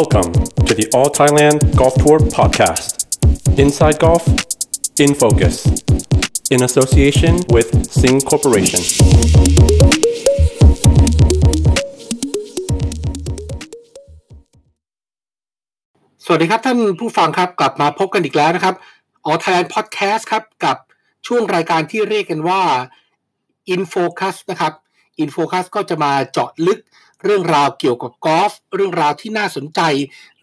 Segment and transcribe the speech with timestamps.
[0.00, 0.32] Welcome
[0.66, 2.86] to the All Thailand Golf Tour podcast.
[3.62, 4.24] Inside Golf,
[5.04, 5.54] in focus,
[6.54, 7.68] in association with
[8.00, 8.82] Sing Corporation.
[16.24, 18.74] สวัสดีครับท่านผู้ฟังครับกลับมาพบกันอีกแล้วนะครับ
[19.24, 20.76] ออ Thailand Podcast ครับกับ
[21.26, 22.62] ช่วงรายการที่เรียกกันว่า
[23.74, 24.72] InFocus นะครับ
[25.22, 26.80] InFocus ก็จะมาเจาะลึก
[27.24, 29.80] เรื่องราวเกี่ยวกับกอล์ฟเรื่องราวที่น่าสนใจ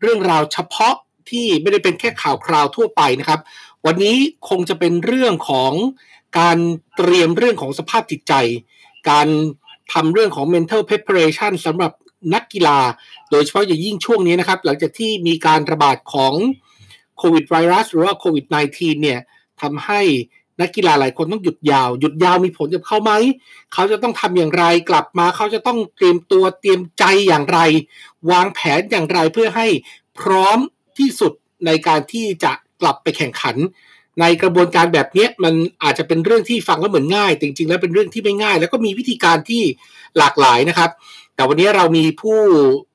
[0.02, 0.96] เรื่องราวเฉพาะ
[1.30, 3.40] ที่ไม่ได้เป็นแค่ข่าวคราวทั่วไปนะครับ
[3.86, 4.18] วันนี้
[4.50, 5.74] คงจะเป็นเรื่องของ
[6.40, 6.58] การ
[6.98, 8.34] เตรียมเรื่องของสภาพจิตใจ
[9.10, 9.28] การ
[9.94, 11.92] ทำเรื่องของ mental preparation สำหรับ
[12.34, 12.80] นักกีฬา
[13.32, 16.34] โดยเฉพาะอย่างยิ่งช่วงนี้นะครับ หลังจากที่มีการระบาดของ
[17.18, 19.20] โควิดไวรัสหรือว่าโควิด -19 เนี่ย
[19.62, 20.02] ทำให้
[20.60, 23.12] นักกีฬาหลายคนต้องหยุดยาว หยุดยาวมีผลกับเขาไหม
[23.74, 27.60] เขาจะต้องทำอย่างไรกลับมา เขาจะต้องเตรียมตัวเตรียมใจอย่างไร
[28.32, 29.68] วางแผนอย่างไรเพื่อให้
[30.20, 30.60] พร้อม
[30.98, 31.34] ที่สุด
[31.66, 33.56] ในการที่จะกลับไปแข่งขัน
[34.20, 39.64] ในกระบวนการแบบนี้มันอาจจะเป็นเรื่องที่ฟังแล้วเหมือนง่ายแต่จริงๆแล้วเป็นเรื่องที่ไม่ง่าย แล้วก็มีวิธีการที่
[40.18, 40.90] หลากหลายนะครับ
[41.36, 42.40] แต่วันนี้เรามีผู้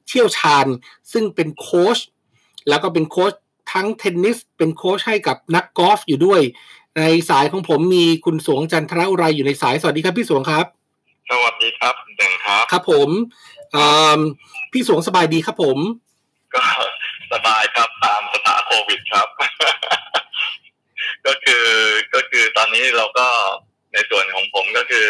[0.09, 0.67] เชี่ยวชาญ
[1.13, 1.99] ซึ่งเป็นโค้ช
[2.69, 3.33] แล้วก็เป็นโค้ช
[3.73, 6.41] ทั้งเทนนิสเป็นโค้ชให้กับนักกอล์ฟอยู่ด้วย
[6.97, 10.67] ในสายของผมมีคุณสวงจันทรอุไรอยู่ในสายสวัสดีครับพี่สวงครับ
[11.31, 13.09] สวัสดีครับคุณเด่งครับ ครับผม
[13.73, 14.21] เอิ่ม
[14.73, 15.79] พี่สวงสบายดีครับผม
[16.55, 16.63] ก็
[17.33, 19.29] สบายครับตามสถานโควิดครับ
[21.27, 21.67] ก็คือ
[22.15, 23.29] ก็คือตอนนี้เราก็
[23.93, 25.09] ในส่วนของผมก็คือ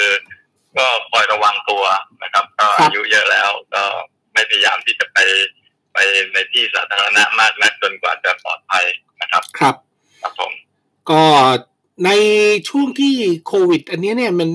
[0.77, 1.85] ก็คอยระวังตัว
[2.23, 3.83] นะครับ ก็อายุเยอะแล้ว ก็
[4.33, 5.19] ไม่พยายามที่จะไป
[5.93, 5.99] ไป
[6.33, 8.85] ในที่สาธารณะมากนักจนกว่าจะปลอดภัย
[9.21, 9.75] นะครับ ครับ
[10.23, 10.53] ครับผม
[11.11, 11.23] ก็
[12.05, 12.11] ใน
[12.69, 13.15] ช่วงที่
[13.47, 14.51] โควิด อันนี้เนี่ยมัน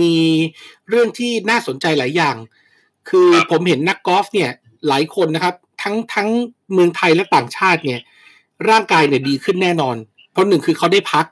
[0.00, 0.14] มี
[0.88, 2.36] เรื่องที่น่าสนใจหลายอย่าง
[3.08, 4.50] คือผมเห็นนักกอล์ฟเนี่ย
[4.88, 6.28] หลายคนนะครับ ทั้งทั้ง
[6.72, 8.00] เมืองไทยและต่างชาติเนี่ย
[8.68, 9.96] ร่างกายเนี่ยดีขึ้นแน่นอน
[10.32, 11.26] เพราะหนึ่งคือเขาได้พัก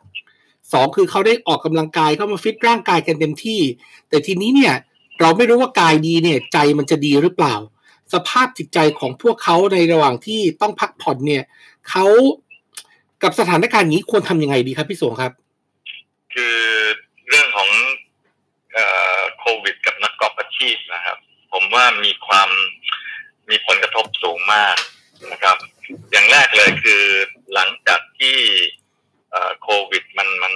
[0.73, 3.61] สองคือเขาได้ออกกำลังกายเข้ามาฟิตร่างกายกันเต็มที่
[4.09, 4.75] แต่ทีนี้เนี่ย
[5.21, 7.55] เราไม่รู้ว่ากายดีเนี่ยใจมันจะดีหรือเปล่า
[8.13, 11.43] สภาพจิตใจของพวกเขาในระหว่างที่ต้องพักผ่อนเนี่ย
[11.89, 12.07] เขา
[13.23, 15.33] กับสถานการณ์นี้ควรทำยังไงดีครับพี่สวงครับ
[16.35, 16.59] คือ
[17.29, 17.69] เรื่องของ
[18.75, 18.87] เอ่
[19.19, 21.17] อโควิด กับนักกอล์ฟอาชีพนะครับ
[21.53, 22.51] ผมว่ามีความ
[23.51, 24.77] มีผลกระทบสูงมาก
[25.33, 25.57] นะครับ
[26.11, 27.03] อย่างแรกเลยคือ
[27.55, 28.37] หลังจากที่
[29.31, 30.55] เอ่อโควิดมันมัน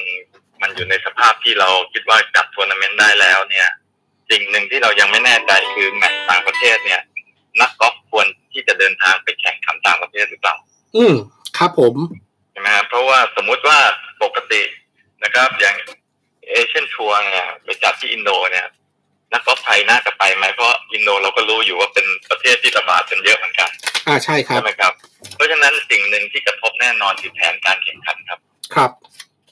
[0.62, 3.68] มันอยู่ในสภาพที่เราคิดว่าจัดทัวร์นาเมนต์ได้แล้วเนี่ย
[4.30, 7.00] สิ่งหนึ่งที่เรายังไม่แน่ใจคือแมตช์ต่างประเทศเนี่ย
[7.60, 10.56] นักกอล์ฟควรที่จะเดินทางไปแข่งขันต่างประเทศหรือเปล่า
[10.96, 11.14] อืม
[11.58, 11.94] ครับผม
[12.52, 13.78] ใช่ไหมครับเพราะว่าสมมุติว่า
[14.22, 14.62] ปกติ
[15.24, 15.76] นะครับ อย่าง
[16.48, 18.66] Asian Tourเนี่ยไปจัดที่อินโดเนี่ย
[19.32, 23.70] นักกอล์ฟไทยน่าจะไปไหมเพราะอินโดเราก็รู้อยู่ว่าเป็นประเทศที่ระบาดกันเยอะเหมือนกัน
[24.06, 24.92] อ่าใช่ครับใช่ไหมครับ
[25.34, 28.40] เพราะฉะนั้นสิ่งหนึ่งที่กระทบแน่นอนคือแผนการแข่งขันครับ
[28.74, 28.90] ครับ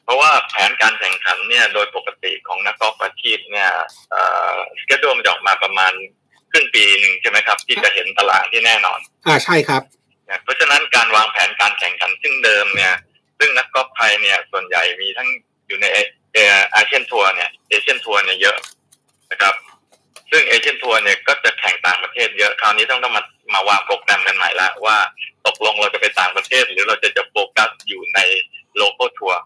[0.04, 3.70] เพราะว่าแผนการแข่งขันเนี่ยโดยปกติของนักกอล์ฟอาชีพเนี่ย
[4.10, 4.22] เอ่
[4.52, 5.92] อสเกจดูมันจะออกมาประมาณ
[6.50, 9.99] ครึ่งปีหนึ่งใช่ไหมครับ ที่จะเห็นตารางที่แน่นอน อ่าใช่ครับนะ
[10.42, 12.94] เพราะฉะนั้นการวางแผนการแข่งขันซึ่งเดิมเนี่ย
[13.38, 15.28] ซึ่งนักกอล์ฟไทยเนี่ยส่วนใหญ่มีทั้ง
[15.66, 16.38] อยู่ในเอ
[16.74, 18.56] อาเซียนทัวร์เนี่ยเอเชียนทัวร์เนี่ยเยอะ
[19.30, 19.54] นะครับ
[20.30, 23.24] ซึ่ง Asian Tour เนี่ยก็จะแข่งต่างประเทศเยอะคราวนี้ต้องต้องมา
[23.54, 24.96] มาวางโปรแกรมกันใหม่ละว่า
[25.46, 28.18] ตกลงเราจะไปต่างประเทศ หรือเราจะจะโฟกัสอยู่ใน
[28.76, 29.40] local tour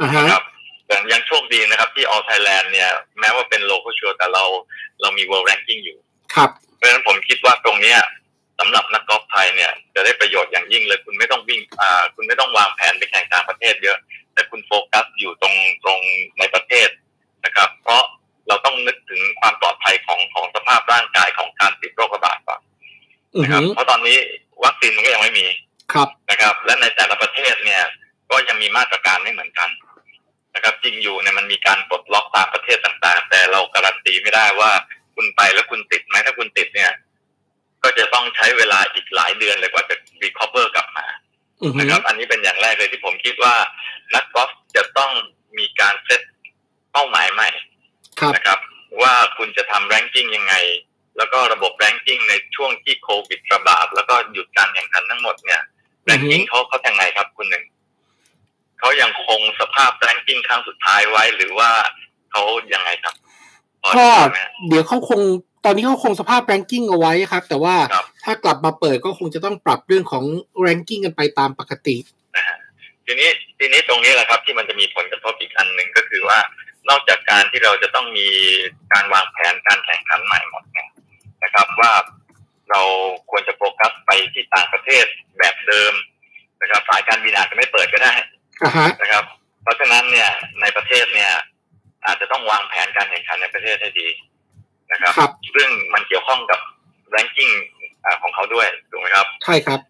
[0.00, 0.42] อ่าฮะนะครับ
[0.86, 4.44] แต่ยังโชคดีนะครับที่ All Thailand เนี่ยแม้ว่าเป็น local tour แต่เรา
[5.00, 5.98] เรามี World Ranking อยู่
[6.34, 7.98] ครับเพราะฉะนั้นผมคิดว่าตรงเนี้ย
[8.58, 13.98] สำหรับนักกอล์ฟไทยเนี่ยจะได้ประโยชน์อย่างยิ่งเลย คุณไม่ต้องวิ่งอ่าคุณไม่ต้องวางแผนไปแข่งต่างประเทศเยอะ
[14.34, 16.00] แต่คุณโฟกัสอยู่ตรงตรง
[16.38, 16.88] ในประเทศ
[17.44, 18.02] นะครับ เพราะ
[18.48, 22.60] เราต้องนึกถึงความปลอดภัยของของสภาพร่างกายของการติดโรคระบาดก่อน
[23.34, 24.18] อือนะครับฮึเพราะตอนนี้
[24.64, 25.46] วัคซีนมันก็ยังไม่มี
[25.92, 27.82] ครับนะครับ และในแต่ละประเทศเนี่ย
[28.30, 29.70] ก็ยังมีมาตรการไม่เหมือนกัน
[30.54, 34.70] นะครับ จริงอยู่เนี่ยมันมีการปลดล็อกตามประเทศต่างๆ แต่เราการันตีไม่ได้ว่า
[35.14, 36.90] คุณไปแล้วคุณติดไหมถ้าคุณติดเนี่ย
[37.86, 41.06] ก็จะต้องใช้เวลาอีกหลายเดือนเลยกว่าจะรีคอเ v อร์กลับมา
[41.62, 43.54] อือฮึนะครับ อันนี้เป็นอย่างแรกเลยที่ผมคิดว่า
[44.14, 45.12] นักกอล์ฟจะต้อง
[45.58, 46.20] มีการเซต
[46.92, 47.48] เป้าหมายใหม่
[48.20, 48.58] ครับนะครับ
[49.02, 50.54] ว่าคุณจะทำ ranking ยังไง
[51.16, 55.62] แล้วก็ระบบ ranking ในช่วงที่โควิดระบาดแล้วก็หยุดการแข่งขันทั้งหมดเนี่ย
[56.04, 57.64] ranking เขาเขายังไงครับคุณหนึ่ง
[58.78, 61.70] เขายังคงสภาพ ranking ครั้งสุดท้ายไว้หรือว่า
[62.32, 62.42] เขา
[62.74, 63.14] ยังไงครับ
[63.82, 65.20] พอก็จะรู้ไหมเดี๋ยวเขาคง
[65.66, 70.24] ตอนนี้เขาคงสภาพ ranking เอาไว้ครับ แต่ว่าครับถ้ากลับมาเปิดก็คงจะต้องปรับเรื่องของ
[70.60, 71.96] แรงกิ้งกันไปตามปกติ
[72.36, 72.58] นะฮะ
[73.06, 73.28] ทีนี้
[73.58, 76.38] ทีนี้ตรงนี้แหละครับที่มันจะมีผลกระทบอีกอันหนึ่งก็คือว่า
[76.88, 78.28] นอกจากการที่เราจะต้องมี
[78.92, 80.88] การวางแผนการแข่งขันใหม่หมดเนี่ย
[81.44, 81.92] นะครับว่า
[82.70, 82.82] เรา
[83.30, 85.04] ควรจะโฟกัสไปที่ต่างประเทศ
[85.38, 85.92] แบบเดิม
[86.60, 88.14] นะครับสายการบินอาจจะไม่เปิดก็ได้
[88.62, 89.24] อ่าฮะนะครับ
[89.62, 90.30] เพราะฉะนั้นเนี่ย
[90.60, 91.32] ในประเทศเนี่ย
[92.06, 94.08] อาจจะต้องวางแผนการแข่งขันในประเทศให้ดี
[95.04, 96.60] นะครับครับ ซึ่งมันเกี่ยวข้องกับ
[97.14, 97.52] ranking
[98.04, 99.80] อ่าของเขาด้วยถูกไหมครับใช่ครับ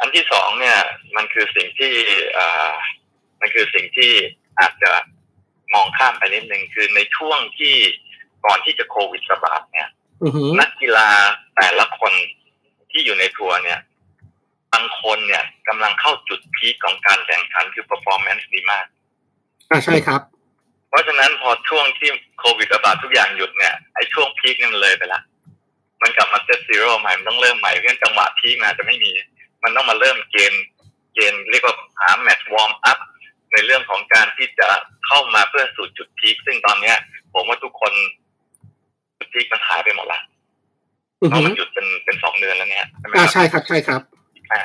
[0.00, 0.78] อันที่สองเนี่ย
[1.16, 1.92] มันคือสิ่งที่
[2.36, 2.72] อ่า
[3.40, 4.10] มันคือสิ่งที่
[4.60, 4.92] อาจจะ
[5.74, 7.74] มองข้ามไปนิดนึงคือในช่วงที่
[8.44, 9.88] ก่อนที่จะโควิดระบาดเนี่ย
[10.22, 11.08] อือหือนักกีฬา
[11.56, 12.12] แต่ละคน
[12.90, 13.80] ที่อยู่ในทัวร์เนี่ย
[14.72, 18.86] บางคนเนี่ยกำลังเข้าจุดพีคของการแข่งขันคือ performance ดีมาก
[19.70, 20.20] อ่าใช่ครับ
[20.92, 25.20] เพราะฉะนั้นพอช่วงที่โควิดระบาดทุกอย่างหยุดเนี่ยไอ้ช่วง peak เนี่ยมันเลยไปละ
[26.02, 29.12] มันกลับมา set zero ใหม่มันต้องเริ่มใหม่เพราะฉะนั้นจังหวะ peak มันอาจจะไม่มี
[29.62, 30.52] มันต้องมาเริ่มเกม
[31.14, 32.98] เกมเรียกว่าหาแมตช์ warm up
[33.52, 34.68] ในเรื่องของการที่จะ
[35.06, 36.96] เข้ามาเพื่อสู่จุด peak ซึ่งตอนเนี้ย
[37.34, 37.92] ผมว่าทุกคน
[39.18, 40.20] จุด peak มันหายไปหมดละ
[41.22, 44.02] อือเพหืราะมันหยุดเป็นเป็นสองเดือนแล้วเนี่ยใช่ไหมอ่าครับใช่ครับใช่ครับ
[44.52, 44.60] อ่า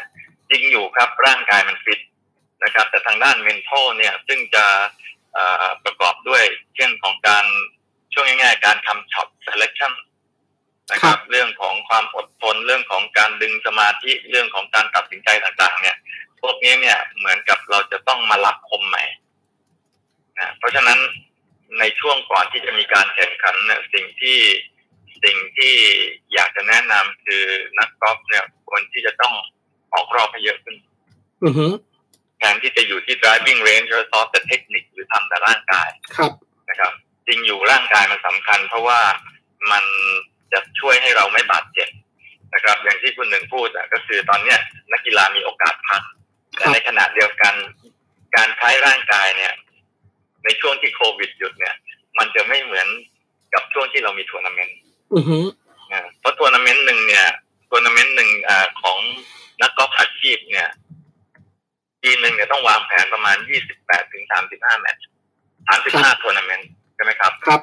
[0.49, 1.99] จริงอยู่ครับร่างกายมันฟิต
[2.63, 4.85] นะครับ แต่ทางด้าน mental เนี่ย ซึ่งจะเอ่อ
[5.85, 6.43] ประกอบด้วย
[6.75, 7.45] เช่นของการ
[8.13, 9.93] ช่วงง่ายๆ การทำช็อต selection
[10.91, 15.97] นะคครัรับบเรื่องของความอดทนเรื่องของการดึงสมาธิเรื่องของการตัดสินใจต่างๆ เนี่ย
[16.41, 19.03] พวกนี้เนี่ยเหมือนกับเราจะต้องมารับคมใหม่
[20.39, 20.99] นะเพราะฉะนั้น
[21.79, 24.39] ในช่วงก่อนที่จะมีการแข่งขันเนี่ยสิ่งที่
[25.23, 25.73] สิ่งที่
[26.33, 27.43] อยากจะแนะนำคือ
[27.79, 29.33] นักกอล์ฟเนี่ยควรที่จะต้อง
[29.93, 30.75] ออกรอบให้เยอะขึ้น
[31.43, 31.71] อือหือ
[32.37, 36.31] แทนที่จะอยู่ที่ driving range แล้วซ้อมแต่เทคนิคหรือทำแต่ร่างกายครับ
[36.69, 36.93] นะครับ
[37.27, 38.99] จริงอยู่ร่างกายมันสำคัญ เพราะว่า
[39.71, 39.83] มัน
[40.53, 41.89] จะช่วยให้เราไม่บาดเจ็บ
[42.53, 44.59] นะครับ อย่างที่คุณหนึ่งพูดอะก็คือตอนเนี้ย
[44.91, 46.01] นักกีฬามีโอกาสพัก
[46.55, 47.53] แต่ในขณะเดียวกัน
[48.35, 49.53] การใช้ร่างกายเนี่ย
[50.45, 51.75] ในช่วงที่โควิดหยุดเนี่ย
[52.17, 52.87] มันจะไม่เหมือน
[53.53, 54.77] กับช่วงที่เรามีทัวร์นาเมนต์
[55.13, 55.45] อือหือ
[55.91, 57.25] นะเพราะทัวร์นาเมนต์หนึ่งเนี่ย
[57.69, 58.99] ทัวร์นาเมนต์หนึ่งอ่าของ
[59.61, 60.86] นักกอล์ฟอาชีพเนี่ยปีหนึ่งเนี่ย
[62.51, 63.37] ต้องวางแผนประมาณ
[63.73, 65.05] 28 ถึง 35 แมตช์
[65.69, 67.61] 35 ทัวร์นาเมนต์ใช่ไหมครับ ครับ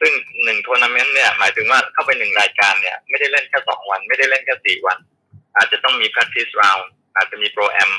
[0.00, 0.12] ซึ่ง
[0.44, 4.98] หนึ่งทัวร์นาเมนต์เนี่ย หมายถึงว่าเข้าไปหนึ่งรายการเนี่ย ไม่ได้เล่นแค่สองวัน ไม่ได้เล่นแค่สี่วัน
[5.56, 6.84] อาจจะต้องมี practice round
[7.16, 7.90] อาจจะมี pro-am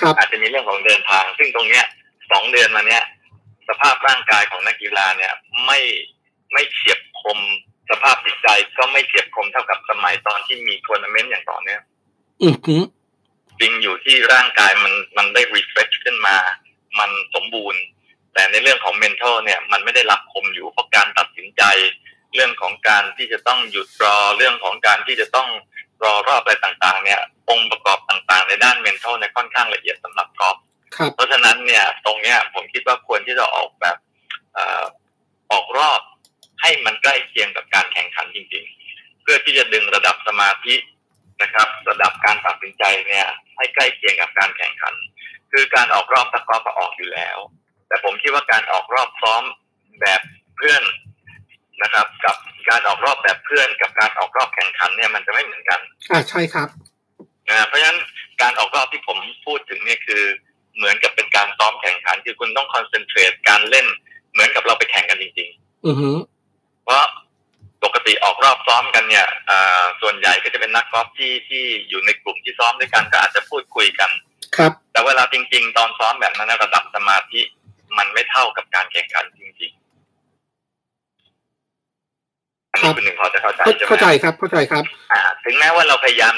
[0.00, 1.84] ครับอาจจะมีเรื่องของเดินทาง ซึ่งตรงเนี้ย
[2.32, 3.02] สองเดือนมาเนี้ย
[3.68, 5.32] สภาพร่างกายของนักกีฬาเนี่ย
[5.66, 5.80] ไม่
[6.52, 7.38] ไม่เฉียบคม
[7.90, 8.48] สภาพจิตใจ
[8.78, 11.82] ก็ไม่เฉียบคมเท่ากับสมัยตอนที่มีทัวร์นาเมนต์อย่างต่อเนื่อง
[12.42, 12.82] อือหือ
[13.62, 16.36] จริงอยู่ที่ร่างกายมันมันได้ refresh ขึ้นมา
[16.98, 17.80] มันสมบูรณ์
[18.34, 21.62] แต่ในเรื่องของ mental เนี่ยมันไม่ได้รับคมอยู่เพราะการตัดสินใจ
[22.34, 25.48] เรื่องของการที่จะต้องหยุดรอเรื่องของการที่จะต้อง
[26.02, 27.20] รอรอบอะไรต่างๆ เนี่ย
[27.50, 30.56] องค์ประกอบต่างๆ ในด้าน mental เนี่ยค่อนข้างละเอียดสำหรับกอล์ฟ
[30.96, 33.96] ครับเพราะฉะนั้นเนี่ยตรงเนี้ยผมคิดว่าควรที่จะออกแบบ
[34.52, 34.84] เอ่อ
[35.52, 36.00] ออกรอบ
[36.60, 40.74] ให้มันใกล้เคียงกับการแข่งขันจริง ๆ เพื่อที่จะดึงระดับสมาธิ
[41.40, 43.26] นะครับ ระดับการตัดสินใจเนี่ย
[43.56, 44.94] ให้ใกล้เคียงกับการแข่งขัน
[45.52, 47.38] คือการออกรอบตะกอล์ฟก็ออกอยู่แล้ว
[47.88, 49.42] แต่ผมคิดว่าการออกรอบซ้อม
[50.00, 50.20] แบบ
[50.56, 50.82] เพื่อน
[51.82, 52.36] นะครับ กับ
[52.70, 55.80] การออกรอบแบบเพื่อน กับการออกรอบแข่งขันเนี่ยมันจะไม่เหมือนกัน
[56.10, 56.68] อ่าใช่ครับ
[57.48, 57.98] นะเพราะฉะนั้น
[58.42, 60.22] การออกรอบที่ผมพูดถึงเนี่ยคือ
[60.76, 63.86] เหมือนกับเป็นการซ้อมแข่งขัน คือคุณต้องคอนเซนเทรตการเล่น
[64.32, 65.50] เหมือนกับเราไปแข่งกันจริง
[65.86, 67.21] อือหือๆเพราะป
[67.94, 74.10] กติออกรอบซ้อมกันเนี่ยอ่าส่วนใหญ่ก็จะเป็นนักกอล์ฟที่ที่อยู่ในกลุ่มที่ซ้อมด้วยกันก็อาจจะพูดคุยกัน
[74.56, 77.40] ครับ แต่เวลาจริง ๆ ตอนซ้อมแบบนั้นนะระดับสมาธิ
[77.98, 86.36] มันไม่เท่ากับการแข่งขันจริงๆอันครันี้บคุณหนึ่งพอจะเข้าใจเข้าใช่ไหมเข้าใจครับเข้าใจครับอ่าถึงแม้ว่าเราพยายาม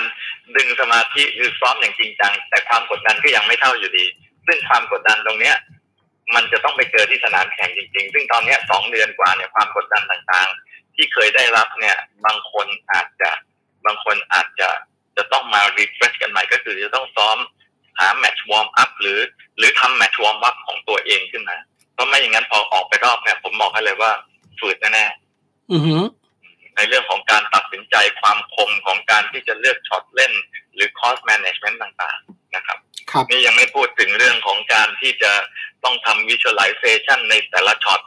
[0.56, 4.06] ดึงสมาธิหรือซ้อมอย่างจริงจังแต่ความกดดันก็ยังไม่เท่าอยู่ดี
[4.46, 5.56] ซึ่งความกดดันตรงเนี้ย
[6.34, 13.30] มันจะต้องไปเจอที่สนามแข่งจริงๆ ซึ่งตอนเนี้ยสองเดือนกว่าเนี่ยความกดดันต่างๆ ที่เคยได้รับเนี่ย บางคนอาจจะ
[13.86, 14.68] บางคนอาจจะ
[15.16, 17.38] จะต้องมา refresh กันใหม่ก็คือจะต้องซ้อม
[17.98, 19.20] หาแมตช์ warm up หรือ
[19.58, 21.56] หรือทำแมตช์ warm up ของตัวเองขึ้นมา
[21.92, 24.12] เพราะไม่อย่างนั้นพอออกไปรอบเนี่ยผมบอกให้เลยว่า
[24.58, 26.02] ฝืดแน่ๆอือหือ
[26.76, 30.32] ในเรื่องของการตัดสินใจความคมของการที่จะเลือกช็อตเล่น
[30.74, 32.78] หรือ cost management ต่างๆนะครับ
[33.10, 35.32] ครับนี่ยังไม่พูดถึงเรื่องของการที่จะ
[35.84, 38.00] ต้องทำ visualization ในแต่ละช็อต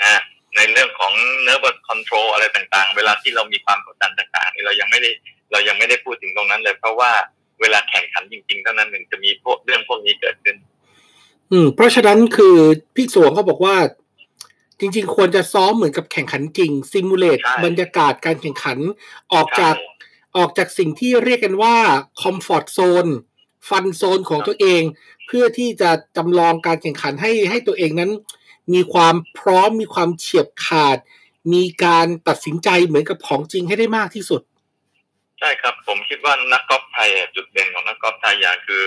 [0.00, 0.22] นะ
[0.56, 1.12] ในเรื่องของ
[1.46, 5.10] nervous control อะไรต่างๆ เวลาที่เรามีความกดดันต่างๆนี่เรายังไม่ได้
[5.52, 7.12] เรายังไม่ได้พูดถึงตรงนั้นเลย เพราะว่า
[7.60, 10.56] เวลาแข่งขันจริงๆเท่านั้นหนึ่งจะมีพวกเรื่องพวกนี้เกิดขึ้น
[11.52, 12.56] อืม เพราะฉะนั้นคือ
[12.96, 13.76] พี่สวงเขาบอกว่า
[14.80, 18.78] จริง ๆ ควรจะซ้อมเหมือนกับแข่งขันจริงซิมูเลตใช่บรรยากาศการแข่งขัน
[19.32, 19.74] ออกจาก
[20.36, 21.76] ออกจากสิ่งที่เรียกกันว่า
[22.20, 23.06] คอมฟอร์ z โซน
[23.68, 24.82] ฟันโซนของตัวเอง
[25.26, 28.10] เพื่อที่จะจำลองการแข่งขันให้ให้ตัวเองนั้น
[28.74, 30.98] มีความพร้อมมีความเฉียบขาด
[31.54, 34.42] มีการตัดสินใจเหมือนกับของจริงให้ได้มากที่สุด
[35.38, 38.82] ใช่ครับ ผมคิดว่านักกอล์ฟไทยอะจุดเด่นของนักกอล์ฟไทยอย่างคือ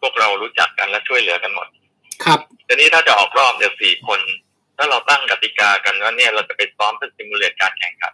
[0.00, 1.66] พวกเรารู้จักกันและช่วยเหลือกันหมด
[2.24, 4.20] ครับทีนี้ถ้าจะออกรอบเดี๋ยวสี่คน
[4.76, 8.12] ถ้าเราตั้งกติกากันว่าเนี่ยเราจะไปซ้อมเพื่อซิมูเลตการแข่งขัน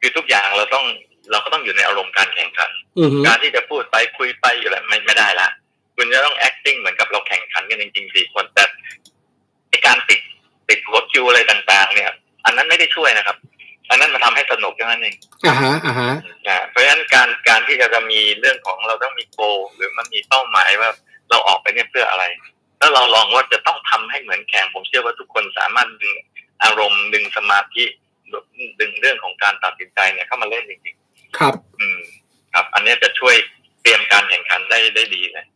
[0.00, 0.84] คือทุกอย่างเราต้อง
[1.30, 5.48] เราก็ต้องอยู่ในอารมณ์การแข่งขันอือฮึการที่จะพูดไปคุยไปอยู่แล้วไม่ไม่ได้ละ
[5.96, 8.64] คุณจะต้อง acting เหมือนกับเราแข่งขันกันจริงๆสี่คนแต่
[9.68, 10.20] ไอ้การติด
[10.68, 12.10] ติดหัวคิวอะไรต่างๆ เนี่ย
[12.44, 13.36] อันนั้นไม่ได้ช่วยนะครับ
[13.90, 15.14] อันนั้นมันทำให้สนุกแค่นั้นเอง
[15.46, 16.12] อ่าฮะอ่าฮะ
[16.48, 19.40] นะเพราะฉะนั้นการการที่จะมีเรื่องของเราต้องมีโก
[19.74, 20.90] หรือมันมีเป้าหมายว่า
[21.30, 22.24] เราออกไปเนี่ยเพื่ออะไร
[22.78, 26.14] แล้วเราลองว่าจะต้องทำให้เหมือนแข่งผมเชื่อว่าทุกคนสามารถดึง
[26.62, 27.84] อารมณ์ดึงสมาธิ
[28.80, 30.96] ดึงเรื่องของการตัดสินใจเนี่ยเข้ามาเล่นจริง
[31.38, 31.98] ครับๆอืม
[32.54, 33.34] ครับ อันเนี้ยจะช่วย
[33.82, 35.46] เตรียมการแข่งขันได้ได้ดีเลย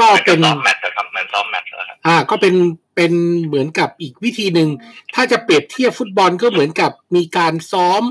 [0.00, 2.54] ก็หมือเป็นซ้อมแมตช์อะครับเหมือนซ้อมแมตช์นะครับอ่า ก็เป็น
[2.96, 3.12] เป็น
[3.46, 4.68] เหมือนกับอีกวิธีหนึ่ง
[5.14, 8.02] ถ้าจะเปรียบเทียบฟุตบอลก็เหมือนกับมีการซ้อม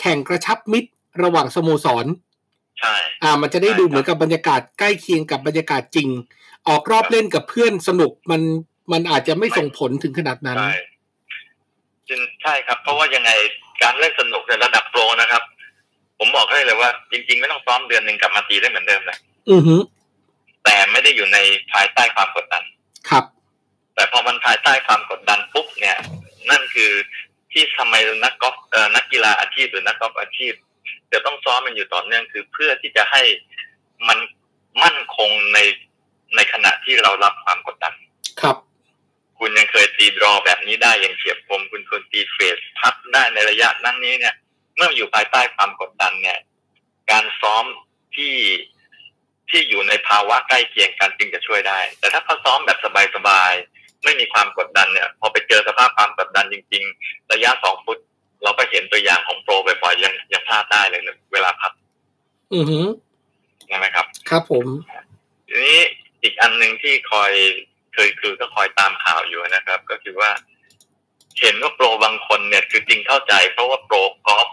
[0.00, 0.90] แข่งกระชับมิตร
[1.22, 2.06] ระหว่างสโมสร
[2.80, 6.08] ใช่อ่า มันจะได้ใช่ดูครับเหมือนกับบรรยากาศใกล้เคียงกับบรรยากาศจริง
[6.68, 8.40] ออกรอบเล่นกับเพื่อนสนุกมัน
[8.92, 10.74] มันอาจจะไม่ส่งผลถึงขนาดนั้นใช่
[12.08, 13.30] จริงใช่ครับ เพราะว่ายังไง
[13.82, 15.42] การเล่นสนุกในระดับโปรนะครับ
[16.18, 19.18] ผมบอกให้เลยว่าจริง ๆ ไม่ต้องซ้อมเดือนหนึ่งกลับมาตีได้เหมือนเดิมเลย
[19.50, 19.76] อือฮึ
[20.70, 21.38] แต่ไม่ได้อยู่ใน
[21.72, 22.64] ภายใต้ความกดดัน
[23.10, 23.24] ครับ
[23.94, 25.96] แต่พอมันภายใต้ความกดดันปุ๊บเนี่ย
[26.50, 26.90] นั่นคือ
[27.52, 30.52] ที่ทำไมนักกอล์ฟเอ่อนักกีฬาอาชีพหรือนักกอล์ฟอาชีพ
[31.12, 33.22] จะต้องซ้อมมันอยู่ต่อเนื่องคือเพื่อที่จะให้
[34.08, 34.18] มัน
[34.82, 35.58] มั่นคงใน
[36.36, 37.94] ในขณะที่เรารับความกดดัน
[38.40, 38.56] ครับ
[39.38, 44.34] คุณยังเคยตีดรอแบบนี้ได้อย่างเฉียบคมคุณควรตีเฟสพับได้ในระยะนั้นนี้เนี่ย
[44.76, 46.38] เมื่ออยู่ภายใต้ความกดดันเนี่ย
[47.10, 47.64] การซ้อม
[48.16, 48.34] ที่
[49.50, 52.78] ที่อยู่ในภาวะใกล้เคียงกันจึงจะช่วยได้ แต่ถ้าเขาซ้อมแบบ
[53.16, 57.98] สบายๆไม่มีความกดดันเนี่ย พอไปเจอสภาพความกดดันจริง ๆ ระยะสองฟุต
[58.42, 61.72] เราก็เห็นตัวอย่างของโปรบ่อยๆยังยังพลาดได้เลยนะเวลาพับ
[62.54, 62.80] อือฮึ
[63.68, 64.66] ใช่ไหมครับ ครับผม
[65.48, 65.80] ทีนี้
[66.22, 67.32] อีกอันหนึ่งที่คอย
[67.94, 70.30] เคยคือก็คอยตามข่าวอยู่นะครับ ก็คือว่า
[71.40, 74.48] เห็นว่าโปรบางคนเนี่ย คือจริงเข้าใจ เพราะว่าโปรกอล์ฟ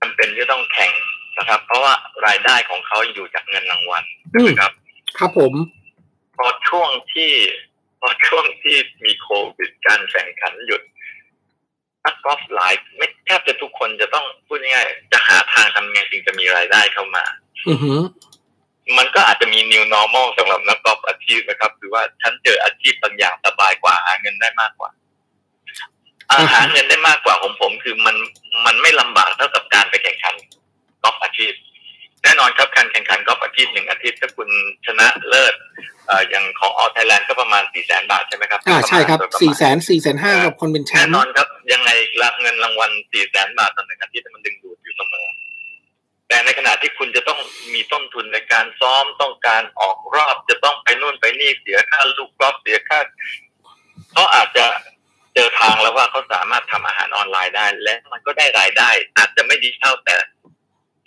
[0.00, 0.92] มันเป็นที่ต้องแข่ง
[1.38, 1.94] นะครับ เพราะว่า
[2.26, 4.04] รายได้ของเขาอยู่จากเงินรางวัล
[4.34, 4.72] อืมนะครับ
[5.18, 5.52] ครับผม
[6.36, 7.32] พอช่วงที่
[8.00, 10.82] พอช่วงที่มีโควิดการแข่งขันหยุด
[12.04, 17.24] นักกอล์ฟหลายไม่แทบจะทุกคนจะต้องพูดง่ายๆจะหาทางทำไงจึงจะมีรายได้เข้ามา
[17.68, 17.94] อือฮึ
[18.98, 24.90] มันก็อาจจะมี new normal สำหรับนักกอล์ฟอาชีพนะครับ คือว่าฉันเจออาชีพบางอย่างสบายกว่าหาเงินได้มากกว่า
[26.30, 28.16] อาหาเงินได้มากกว่าของผม คือมัน
[28.66, 30.34] มันไม่ลำบากเท่ากับการไปแข่งขัน
[31.02, 31.52] กอล์ฟอาชีพ
[32.22, 34.48] แน่นอนครับการแข่งขันกอล์ฟอาชีพหนึ่งอาทิตย์ถ้าคุณ
[34.86, 35.54] ชนะเลิศ
[36.06, 41.90] เอ่ออย่างของออ t ไทยแลนด์ก็ประมาณสี่แสนบาทใช่ไหมครับอ่าใช่ครับโดยปะสี่มาณแสนสี่แสนห้ากับคนเป็นแชแน่มป์นอนครับ ยังไง
[42.22, 45.26] ละเงินรางวัลสี่แสนบาทต่อหนึ่งอาทิตย์มันดึงดูดอยู่เสมอ
[46.28, 47.38] แต่ในขณะที่คุณจะต้อง
[47.74, 52.98] มีต้นทุนในการซ้อมต้องการออกรอบจะต้องไปนู่นไปนี่เสียค่าลูกกอล์ฟเสียค่า
[54.12, 54.64] เขาอาจจะ
[55.34, 60.16] เจอทางแล้วว่าเขาสามารถทำอาหารออนไลน์ได้ และมันก็ได้รายได้ อาจจะไม่ดีเท่าแต่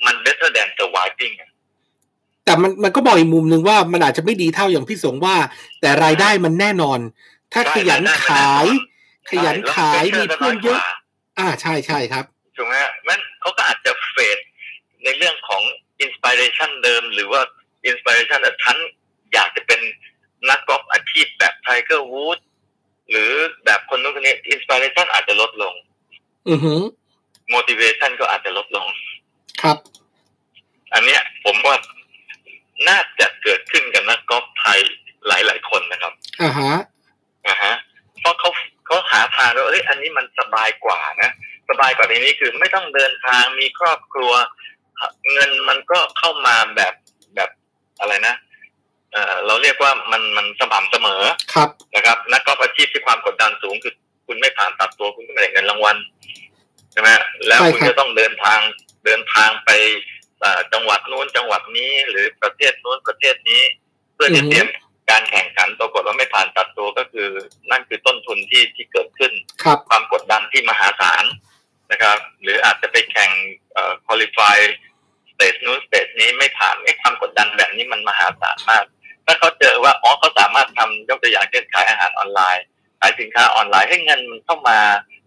[0.05, 0.69] มัน better than
[1.21, 1.49] surviving อะ
[2.45, 5.35] แต่มันมันก็บอกอีกมุมหนึ่งว่ามันอาจจะไม่ดีเท่าอย่างพี่สงว่า
[5.81, 6.99] แต่รายได้มันแน่นอน
[7.53, 8.65] ถ้าขยันขาย
[9.29, 10.79] ขยันขายมีเพื่อนเยอะ
[11.39, 12.25] อ่าใช่ใช่ครับ
[12.55, 14.37] ถูกไหมฮะมันเขาก็อาจจะ fade
[15.03, 15.61] ในเรื่องของ
[16.01, 17.41] inspiration เดิม หรือว่า
[17.85, 18.77] inspiration แบบฉัน
[19.33, 19.79] อยากจะเป็น
[20.49, 22.39] นักกอล์ฟอาชีพแบบไทเกอร์วูด
[23.09, 23.31] หรือ
[23.65, 25.73] แบบคนนู้นคนนี้อินสปิเรชันอาจจะลดลง
[26.49, 26.73] อือฮึ
[27.53, 28.87] motivation ก็อาจจะลดลง
[29.61, 29.77] ครับ
[30.93, 31.75] อันเนี้ยผมว่า
[32.87, 34.79] น่าจะเกิดขึ้นกับนักกอล์ฟไทย
[35.27, 36.73] หลาย ๆ คนนะครับอ่าฮะ
[37.47, 37.73] นะฮะ
[38.19, 38.49] เพราะเขา
[38.85, 41.31] เขาหาทางว่าเอ้ยอันนี้มันสบายกว่านะ
[41.69, 44.33] สบายกว่าในนี้คือไม่ต้องเดินทางมีครอบครัว
[45.33, 46.93] เงินมันก็เข้ามาแบบ
[47.35, 47.49] แบบ
[47.99, 48.35] อะไรนะ
[49.11, 51.21] เออเราเรียกว่ามันมันสม่ำเสมอ
[51.53, 53.93] ครับนะครับนักกอล์ฟอาชีพที่ความกดดันสูงคือ
[54.27, 55.97] คุณไม่ผ่านตัดตัวคุณก็ไม่ได้เงินรางวัล
[56.91, 57.09] ใช่ไหม
[57.47, 58.59] แล้วใช่คุณครับจะต้องเดินทาง
[59.05, 60.10] เดินทางไปเอ่อ
[60.73, 63.61] จังหวัดนู้นจังหวัดนี้ หรือประเทศนู้นประเทศนี้
[64.13, 64.67] เพื่อที่เตรียม
[65.11, 67.29] การแข่งขันปรากฏว่าไม่ผ่านตัดตัวก็คือ
[67.71, 69.31] นั่นคือต้นทุนที่ที่เกิดขึ้น
[69.63, 71.25] ครับความกดดันที่มหาศาล
[71.91, 73.31] นะครับ หรืออาจจะไปแข่ง
[73.73, 74.57] เอ่อ qualify
[75.29, 78.85] stage นู้น stage นี้ไม่ผ่านไอ้ความกดดันแบบนี้มันมหาศาลมาก
[79.25, 82.63] ถ้าเขาเจอว่าอ๋อเขาสามารถทำยกตัวอย่างเช่นขายอาหารออนไลน์
[82.99, 84.77] ขายสินค้าออนไลน์ให้เงินมันเข้ามา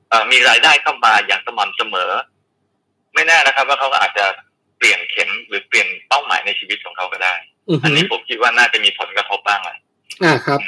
[0.08, 2.10] เอ่อมีรายได้เข้ามาอย่างสม่ำเสมอ
[3.14, 7.34] ไม่แน่นะครับ ว่าเขาก็อาจจะเปลี่ยนเข็มหรือเปลี่ยนเป้าหมายในชีวิตของเขาก็ได้
[7.68, 9.78] อือฮึอันนี้ผมคิดว่าน่าจะมีผลกระทบบ้างแหละ
[10.24, 10.60] อ่าครับ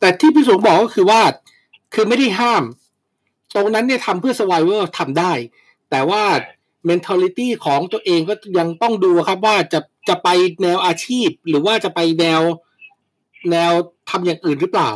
[0.00, 1.20] แต่ที่พี่สงบอกก็คือว่า
[1.94, 2.64] คือไม่ได้ห้าม
[3.54, 5.32] ตรงนั้นเนี่ยทำเพื่อ survival ทำได้
[5.90, 6.22] แต่ว่า
[6.88, 10.28] mentality ของตัวเองก็ยังต้องดูครับว่าจะจะไป
[10.62, 12.42] แนวอาชีพ หรือว่าจะไปแนว
[13.50, 13.72] แนว
[14.10, 14.90] ทำอย่างอื่นหรือเปล่า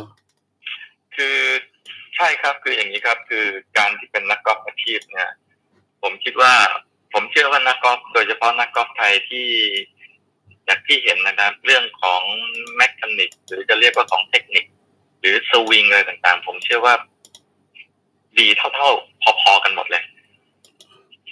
[1.15, 1.37] คือ
[2.15, 3.45] ใช่ครับคืออย่างนี้ครับ คือ
[3.77, 5.29] การที่เป็นนักกอล์ฟอาชีพเนี่ย
[6.01, 6.53] ผมคิดว่า
[7.13, 9.47] ผมเชื่อว่านักกอล์ฟโดยเฉพาะนักกอล์ฟไทยที่
[10.67, 12.21] จากที่เห็นนะครับ เรื่องของ
[12.75, 14.65] แมคานิกหรือจะเรียกว่าของเทคนิค
[15.19, 16.93] หรือสวิงอะไรต่างๆ ผมเชื่อว่า
[18.39, 20.03] ดีเท่าๆ พอๆกันหมดเลย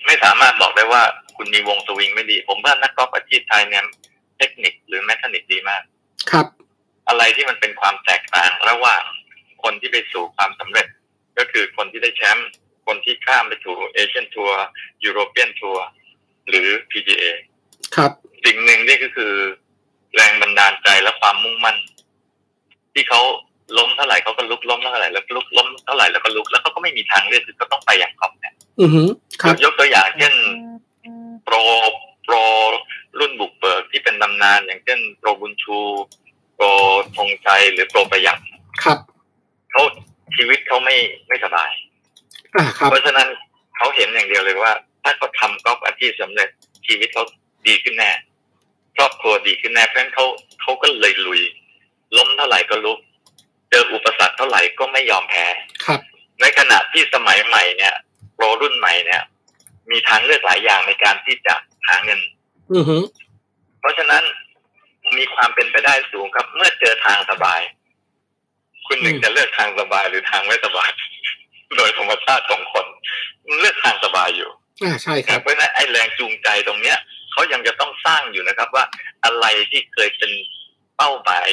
[0.05, 1.01] ไม่สามารถบอกได้ว่า
[1.37, 3.83] คุณมีวงสวิงไม่ดี ผมว่านักกอล์ฟอาชีพไทยเนี่ย
[4.37, 5.81] เทคนิคหรือ mechanic ดีมาก
[6.31, 6.45] ครับ
[7.07, 9.03] อะไรที่มันเป็นความแตกต่างระหว่าง
[9.63, 10.87] คนที่ไปสู่ความสำเร็จ
[11.37, 12.49] ก็คือคนที่ได้แชมป์
[12.85, 15.85] คนที่ข้ามไปสู่ Asian Tour European Tour
[16.49, 17.23] หรือ PGA
[17.95, 18.11] ครับ
[18.45, 19.33] สิ่งหนึ่งนี่ก็คือ
[20.15, 21.77] แรงบันดาลใจและความมุ่งมั่น
[22.93, 23.21] ที่เขา
[23.77, 29.09] ล้มเท่าไหร่เขาก็ลุกล้มเท่าไหร่แล้วก็ลุกล้มเท่าไหร่แล้วก็ลุกแล้วเขาก็ไม่มีทางเลือกคือก็ต้องไปอย่างคอมเนี่ยอือหือ
[29.41, 30.33] ครับยกตัวอย่างเช่น
[31.43, 31.55] โปร
[32.23, 32.35] โปร
[33.19, 35.79] รุ่นบุกเบิกที่เป็นตำนานอย่างเช่นโปรบุญชู
[36.55, 36.65] โปร
[37.15, 38.39] ธงชัยหรือโปรประหยัด
[38.83, 38.99] ครับ
[39.71, 39.83] เขา
[40.35, 40.95] ชีวิตเขาไม่
[41.27, 41.84] ไม่สบายอ่าครับ
[42.89, 43.27] เพราะฉะนั้น
[43.77, 46.49] เขาเห็นอย่างเดียวเลยว่า ถ้าเขาทำกอล์ฟอาชีพสำเร็จ
[46.87, 47.23] ชีวิตเขา
[47.67, 48.11] ดีขึ้นแน่
[48.97, 50.25] ครอบครัวดีขึ้นแน่เพราะฉะนั้นเขา
[50.61, 51.41] เขาก็เลยลุย
[52.17, 52.99] ล้มเท่าไหร่ก็ลุก
[53.69, 55.45] เจออุปสรรคเท่าไหร่ก็ไม่ยอมแพ้
[55.85, 55.99] ครับ
[56.41, 57.93] ในขณะที่สมัยใหม่เนี่ย
[58.35, 59.21] โปรรุ่นใหม่เนี่ย
[59.91, 61.53] มีทางเลือกหลายอย่างในการที่จะ
[61.87, 62.19] หาเงิน
[62.73, 63.03] อือหือ
[63.79, 64.23] เพราะฉะนั้น
[65.17, 67.61] มีความเป็นไปได้สูงครับ เมื่อเจอทางสบาย
[68.87, 70.89] คุณหนึ่งจะเลือกทางสบายหรือทางไม่สบาย
[71.77, 72.85] โดยธรรมชาติของคน
[73.45, 74.49] มันเลือกทางสบายอยู่
[74.83, 76.97] อ่าใช่ครับเพราะฉะนั้นไอ้แรงจูงใจตรงเนี้ย
[77.31, 78.85] เขายังจะต้องสร้างอยู่นะครับว่า
[79.25, 80.31] อะไรที่เคยเป็น
[80.97, 81.49] เป้าหมาย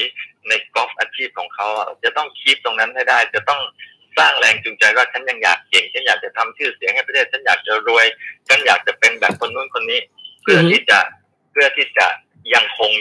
[0.48, 3.60] ในกอล์ฟอาชีพของเขาอะจะต้องคีปตรงนั้นให้ได้ จะต้อง
[4.18, 8.06] สร้างแรงจูงใจว่าฉันยังอยากเก่งฉันอยากจะทำชื่อเสียงให้ประเทศฉันอยากจะรวย
[8.48, 10.00] ฉันอยากจะเป็นแบบคนนู้นคนนี้
[10.42, 10.98] เพื่อที่จะ
[11.50, 12.06] เพื่อที่จะ
[12.54, 12.92] ยังคง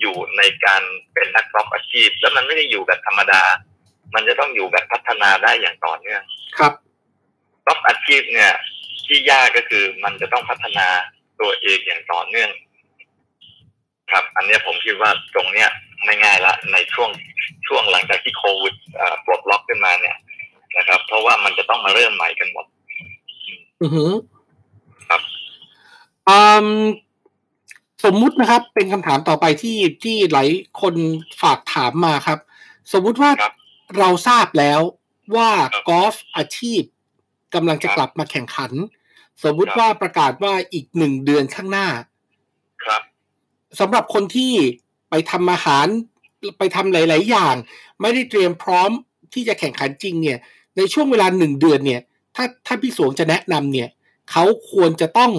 [0.00, 0.82] อยู่ในการ
[1.12, 3.42] เป็นนักกอล์ฟอาชีพ แล้วมันไม่ได้อยู่แบบธรรมดา
[4.14, 6.22] มันจะต้องอยู่แบบพัฒนาได้อย่างต่อเนื่อง
[6.58, 6.72] ครับ
[7.66, 8.52] กอล์ฟอาชีพเนี่ย
[9.06, 10.86] ที่ยากก็คือมันจะต้องพัฒนา
[11.40, 12.50] ตัวเองอย่างต่อเนื่อง
[14.12, 15.68] ครับ อันเนี้ยผมคิดว่าตรงเนี้ย
[16.04, 17.10] ไม่ง่ายละในช่วง
[17.66, 20.16] ช่วงหลังจากที่โควิดเอ่อปลดล็อกขึ้นมาเนี่ย
[20.76, 22.66] นะครับ เพราะว่ามันจะต้องมาเริ่มใหม่กันหมด
[23.82, 24.12] อือหือ
[25.08, 25.20] ครับ
[26.28, 26.68] อืม
[28.04, 30.48] สมมุตินะครับ เป็นคำถามต่อไปที่ที่หลาย
[30.80, 30.94] คน
[31.42, 32.38] ฝากถามมาครับ
[32.92, 33.54] สมมุติว่าครับ
[33.98, 34.80] เราทราบแล้ว
[35.36, 36.82] ว่าครับกอล์ฟอาชีพ
[37.54, 38.72] กำลังจะครับกลับมาแข่งขัน
[39.42, 41.88] สมมุติครับว่าประกาศว่าอีกหนึ่งเดือนข้างหน้า
[42.84, 43.02] ครับ
[43.80, 44.52] สำหรับคนที่
[45.10, 45.86] ไปทำอาหาร
[46.58, 47.54] ไปทำหลาย ๆ อย่าง
[48.00, 48.90] ไม่ได้เตรียมพร้อม
[49.34, 50.38] ที่จะแข่งขันจริงเนี่ย
[50.76, 52.00] ในช่วงเวลาหนึ่งเดือนเนี่ย
[52.36, 53.88] ถ้าถ้าพี่สวงจะแนะนำเนี่ย
[54.30, 55.32] เขาควรจะต้อง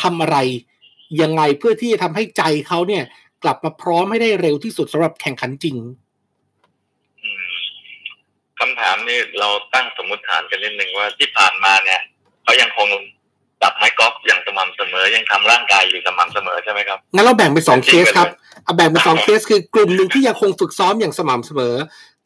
[0.00, 0.38] ทำอะไร
[1.20, 3.04] ยังไงเพื่อที่จะทำให้ใจเขาเนี่ย
[3.42, 5.90] กลับมาพร้อมให้ได้เร็วที่สุดสำหรับแข่งขันจริงอืม
[8.58, 12.00] คำถามนี้เราตั้งสมมติฐานกันนิดหนึ่งว่าที่ผ่านมาเนี่ย
[12.44, 12.88] เขายังคง
[13.62, 21.74] จับไม้กอล์ฟอย่างสม่ำเสมอยังทำร่างกายอยู่สม่ำเสมอใช่ไหมครับงั้นเราแบ่งเป็นสองเคจริงสๆครับเลยเอาแบ่งเป็นสองเคสคือกลุ่มหนึ่งที่ยังคงฝึกซ้อมอย่างสม่ำเสมอ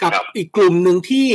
[0.02, 1.28] กับครับอีกกลุ่มหนึ่งที่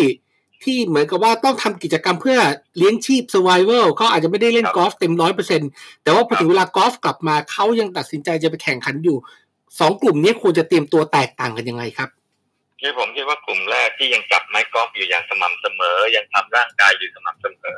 [0.64, 2.38] ที่เหมือนกับว่าต้องทำกิจกรรมเพื่อ
[2.78, 5.62] เลี้ยงชีพ survival เขาอาจจะไม่ได้เล่นกอล์ฟเต็มร้อยเปอร์เซ็น
[6.04, 9.18] แต่ว่าพอถึงเวลากอล์ฟกลับมาเขายังตัดสินใจจะไปแข่งขันอยู่
[9.80, 12.10] สองกลุ่มนี้ควรจะเตรียมตัวแตกต่างกันยังไงครับ
[12.80, 17.78] ที่ผมคิดว่ากลุ่มแรกที่ยังจับไม้กอล์ฟอยู่อย่างสม่ำเสมอ ยังทำร่างกายอยู่สม่ำเสมอ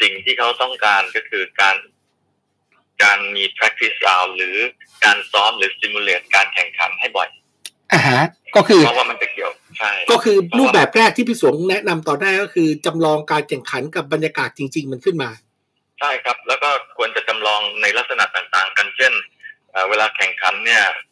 [0.00, 1.76] สิ่งที่เขาต้องการก็คือการ
[3.02, 4.56] การมี practice round หรือ
[5.04, 7.28] การซ้อมหรือ simulate การแข่งขันให้บ่อย
[7.92, 8.22] อ่าฮะ
[8.56, 15.30] ก็คือเพราะว่ามันจะเกี่ยวใช่ก็คือรูปแบบแรกที่พี่สวงแนะนำต่อนแรกก็คือจำลองการแข่งขันกับบรรยากาศจริง ๆ มันขึ้นมา
[16.00, 19.12] ใช่ครับ แล้วก็ควรจะจำลองในลักษณะต่างๆ กันเช่น
[19.70, 21.08] เอ่อเวลาแข่งขันเนี่ยเอ่อ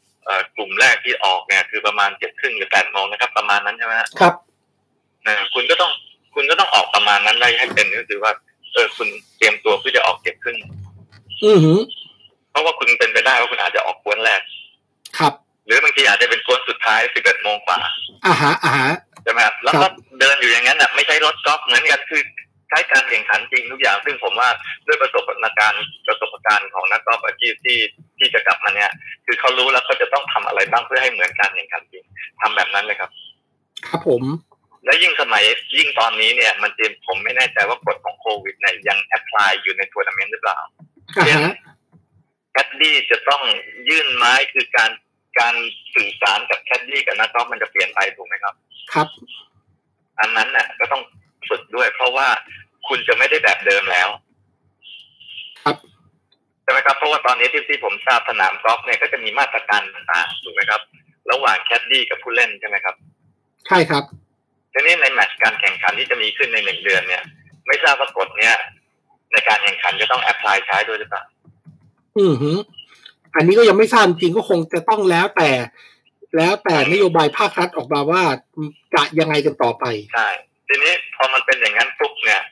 [0.56, 4.34] กลุ่มแรกที่ออกเนี่ยคือประมาณเจ็ดครึ่งหรือแปดโมงนะครับ ประมาณนั้นใช่ไหมฮะครับ
[5.26, 5.92] นะคุณก็ต้อง
[6.34, 8.32] คุณก็ต้องออกประมาณนั้นได้ให้เป็นก็คือว่า
[8.74, 10.58] เออคุณเตรียมตัวเพื่อจะออกเจ็ดครึ่ง
[11.44, 11.78] อือหือ
[12.50, 14.40] เพราะว่าคุณเป็นไปได้ว่าคุณอาจจะออกกวนแรก
[15.18, 15.32] ครับ
[15.66, 17.78] หรือบางทีอาจจะเป็นกวนสุดท้ายสิบเอ็ดโมงกว่า
[18.26, 22.22] อ่าฮะอ่าฮะใช่ไหมครับแล้วครัก็บเดินอยู่อย่างนั้นอะไม่ใช่รถกอล์ฟเหมือนกันคือ
[22.68, 24.48] ใช้การแข่งขันจริงทุกอย่าง ซึ่งผมว่า
[24.86, 25.24] ด้วยประสบ
[25.58, 27.78] การณ์ประสบการณ์ของนักกอล์ฟอาชีพที่
[28.18, 28.90] ที่จะกลับมาเนี่ย
[29.26, 32.04] คือเขารู้แล้วเขาจะต้องทำอะไรบ้างเพื่อให้เหมือนการแข่งขันจริง
[32.40, 33.10] ทำแบบนั้นเลยครับ
[33.88, 34.22] ครับผม
[34.84, 35.44] และยิ่งสมัย
[35.76, 40.58] ยิ่งตอนนี้เนี่ย มันจะผมไม่แน่ใจว่ากฎของโควิดเนี่ยยัง apply อยู่ในทัวร์นาเมนต์หรือเปล่า
[41.16, 41.54] อ่าฮะ
[42.52, 43.42] แคดดี้จะต้อง
[43.88, 44.90] ยื่นไม้คือการ
[45.38, 45.54] การ
[45.94, 48.54] สื่อสารกับแคดดี้กับนักกอล์ฟมันจะเปลี่ยนไปถูกไหมครับ
[48.92, 49.08] ครับ
[50.20, 51.02] อันนั้นน่ะ ก็ต้อง
[51.48, 52.28] ฝึกด้วย เพราะว่า
[52.88, 54.08] คุณจะไม่ได้แบบเดิมแล้ว
[55.64, 60.80] ครับใช่ไหมครับเพราะว่าตอนนี้ที่ที่ผมทราบสนามกอล์ฟเนี่ยก็จะมีมาตรการต่างๆถูกไหมครับ
[61.30, 62.94] ระหว่างแคดดี้กับผู้เล่นใช่ไหมครับ
[63.66, 64.04] ใช่ครับ
[64.72, 67.22] ทีนี้ในแมตช์การแข่งขันที่จะมีขึ้นในหนึ่งเดือนเนี่ย
[67.66, 68.54] ไม่ทราบว่ากฎเนี้ย
[69.32, 71.22] ในการแข่งขันจะต้อง apply ใช้ด้วยหรือเปล่า
[72.18, 72.58] อือหือ
[73.34, 75.50] อันนี้ก็ยังไม่ทราบจริงก็คงจะต้องแล้วแต่
[76.36, 78.22] แล้วแต่นโยบายภาครัฐออกมาว่า
[78.94, 79.84] จะยังไงกันต่อไป
[80.14, 80.28] ใช่
[80.68, 82.42] ทีนี้ พอมันเป็นอย่างนั้นปุ๊บเนี่ย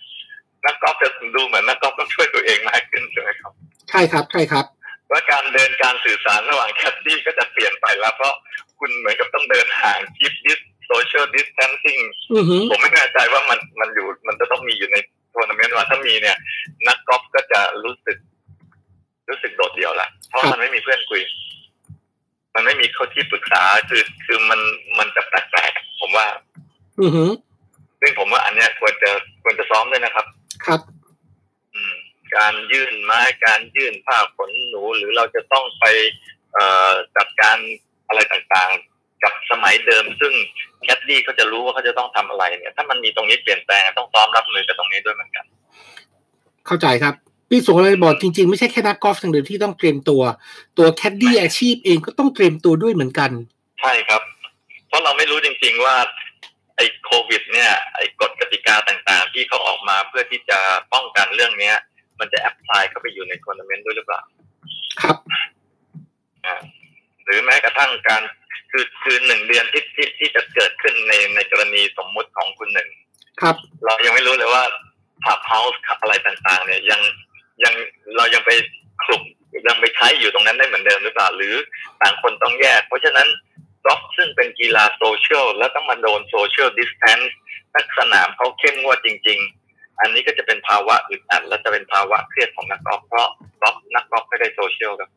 [0.65, 3.53] นักกอล์ฟจะดูเหมือนนักกอล์ฟต้องช่วยตัวเองมากขึ้นใช่ไหมครับ
[3.91, 4.65] ใช่ครับใช่ครับ
[5.11, 8.35] ว่าการเดินการสื่อสารระหว่างแคดดี้ก็จะเปลี่ยนไปแล้ว เพราะ
[8.79, 11.99] คุณเหมือนกับต้องเดินห่างคิดดิส social distancing
[12.35, 14.97] อือหือผมไม่แน่ใจว่ามันมันอยู่มันจะต้องมีอยู่ใน
[15.33, 16.37] ทัวร์นาเมนต์ว่าถ้ามีเนี่ย
[16.89, 18.19] นักกอล์ฟก็จะรู้สึก
[19.29, 21.23] รู้สึกโดดเดี่ยวละเพราะมันไม่มีเพื่อนคุย
[22.55, 24.61] มันไม่มีเขาที่ปรึกษาคือคือมัน
[24.99, 26.27] มันจะแปลกๆผมว่า
[27.01, 27.31] อือหือ
[28.01, 29.11] ซึ่งผมว่าอันเนี้ยควรจะ
[29.43, 30.27] ควรจะซ้อมด้วยนะครับ
[30.67, 30.81] ครับ
[31.75, 31.95] อืม
[32.37, 35.85] การยื่นไม้การยื่นผ้าขนหนูหรือเราจะต้องไป
[36.53, 37.57] เอ่อจัดการ
[38.09, 40.33] อะไรต่างๆ กับสมัยเดิม ซึ่ง
[40.83, 45.45] แคดดี้เขาจะรู้ว่าเขาจะต้องทำอะไรเนี่ย ถ้ามันมีตรงนี้เปลี่ยนแปลงต้องซ้อมรับมือกับตรงนี้ด้วยเหมือนกัน
[46.67, 47.15] เข้าใจครับ
[47.51, 50.23] พี่สงอะไรบอกจริงๆ ไม่ใช่แค่นักกอล์ฟอย่างเดียวที่ต้องเตรียมตัว
[50.79, 53.31] ตัวแคดดี้อาชีพเองก็ต้องเตรียมตัวด้วยเหมือนกัน
[53.81, 54.23] ใช่ครับ
[54.89, 55.97] เพราะเราไม่รู้จริง ๆ ว่า
[56.77, 60.59] ไอ้โควิด เนี่ยไอ้กฎกติกาต่างๆ ที่เขาออกมาเพื่อที่จะ
[60.93, 61.77] ป้องกันเรื่องเนี้ย
[62.21, 64.23] มันจะ apply เข้าไปอยู่ในทัวร์นาเมนต์ด้วยหรือเปล่า
[65.03, 65.17] ครับ
[66.47, 66.57] อ่า
[67.25, 68.23] หรือแม้กระทั่งการ
[68.71, 72.89] คือคือหนึ่งเดือนที่ที่ที่จะเกิดขึ้นในในกรณีสมมุติของคุณหนึ่ง
[73.41, 74.63] ครับ เรายังไม่รู้เลยว่า
[75.25, 77.01] clubhouse อะไรต่างๆ เนี่ยยัง
[77.65, 77.75] ยัง
[78.17, 78.51] เรายังไป
[79.03, 79.23] คลุก
[79.69, 81.55] ยังไปใช้อยู่ตรงนั้นได้เหมือนเดิมหรือเปล่า หรือ
[82.03, 83.29] ต่างคนต้องแยก เพราะฉะนั้น
[83.87, 89.39] กอล์ฟซึ่งเป็นกีฬาโซเชียลแล้วต้องมาโดน social distance หากสนามเขาเข้มงวดจริง
[89.71, 93.29] ๆ อันนี้ก็จะเป็นภาวะอึดอัดและจะเป็นภาวะเครียดของนักกอล์ฟเพราะ
[93.61, 95.11] กอล์ฟนักกอล์ฟไม่ได้โซเชียลครับ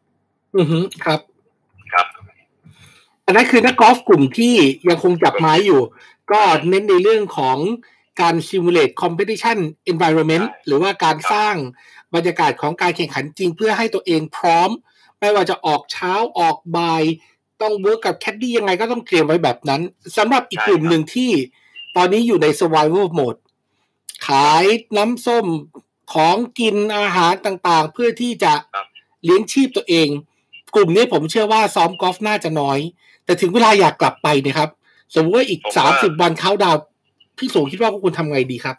[0.56, 1.20] อือหือครับ
[1.94, 2.08] ครับ
[3.26, 4.56] อันนั้นคือนักกอล์ฟกลุ่มที่
[4.90, 5.82] ยังคงจับไม้อยู่
[6.32, 7.58] ก็เน้นในเรื่องของ
[8.22, 9.58] การ simulate competition
[9.92, 11.56] environment ใช่หรือว่าการสร้าง
[12.16, 14.70] บรรยากาศของการแข่งขันจริงเพื่อให้ตัวเองพร้อม
[15.20, 17.04] ไม่ว่าจะออกเช้าออกบ่าย
[17.62, 19.82] ต้อง work กับแคดดี้ยังไงก็ต้องเตรียมไว้แบบนั้น
[20.18, 21.32] สำหรับอีกกลุ่มหนึ่งที่
[21.96, 23.40] ตอนนี้อยู่ใน survival mode
[24.28, 24.66] ขาย
[24.98, 25.46] น้ำส้ม
[26.14, 28.86] ของกินอาหารต่างๆ เพื่อที่จะครับ
[29.24, 30.08] เลี้ยงชีพตัวเอง
[30.76, 32.80] กลุ่มนี้ผมเชื่อว่าซ้อมกอล์ฟน่าจะน้อย
[33.26, 34.70] แต่ถึงเวลาอยากกลับไปเนะครับ
[35.16, 36.84] สมมติว่าอีกผมว่าสามสิบวันเขาดาวน์
[37.38, 38.76] พี่สูงคิดว่าพวกคุณทำไงดีครับ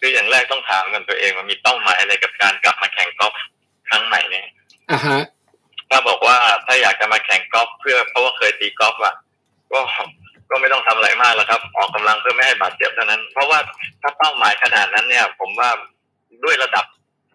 [0.00, 3.32] คืออย่างแรกต้องถามกันตัวเองว่ามีเป้าหมายอะไรกับการกลับมาแข่งกอล์ฟ
[3.88, 4.46] ครั้งใหม่เนี่ย
[4.90, 5.20] อ่าฮะ
[5.94, 9.14] ถ้าบอกว่าถ้าอยากจะมาแข่งกอล์ฟเพื่อเพราะว่าเคยตีกอล์ฟอะ
[9.72, 9.80] ก็
[10.50, 13.58] ก็ไม่ต้องทำอะไรมากแล้วครับ ออกกำลังเพื่อไม่ให้บาดเจ็บเท่านั้น เพราะว่า
[14.02, 15.70] ถ้าเป้าหมายขนาดนั้นเนี่ย ผมว่า
[16.44, 16.84] ด้วยระดับ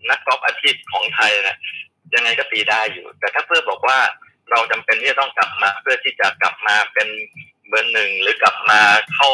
[0.10, 1.58] นักกอล์ฟอาชีพของไทยเนี่ย
[2.14, 4.00] ยังไงก็ตีได้อยู่ แต่ถ้าเพื่อบอกว่า
[4.52, 7.08] เราจำเป็นที่จะต้องกลับมา เพื่อที่จะกลับมาเป็น
[7.68, 8.82] เบอร์หนึ่งหรือกลับมา
[9.14, 9.30] เข้า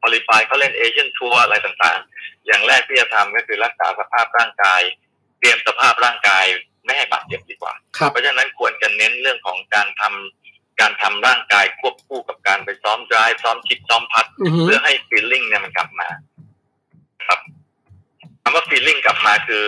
[0.00, 4.80] qualify เข้าเล่น Asian Tour อะไรต่างๆ อย่างแรกที่จะทำก็คือรักษาสภาพร่างกาย
[5.38, 6.44] เตรียมสภาพร่างกาย
[6.88, 16.08] ไม่ให้บาดเจ็บดีกว่าครับเพราะฉะนั้นควรจะเน้นเรื่องของการทำการทำร่างกายควบคู่กับการไปซ้อม drive ซ้อมชิดซ้อม putt อือฮึเพื่อให้ feeling เนี่ยมันกลับมา
[17.26, 17.40] ครับ
[18.42, 19.64] คำว่า feeling กลับมาคือ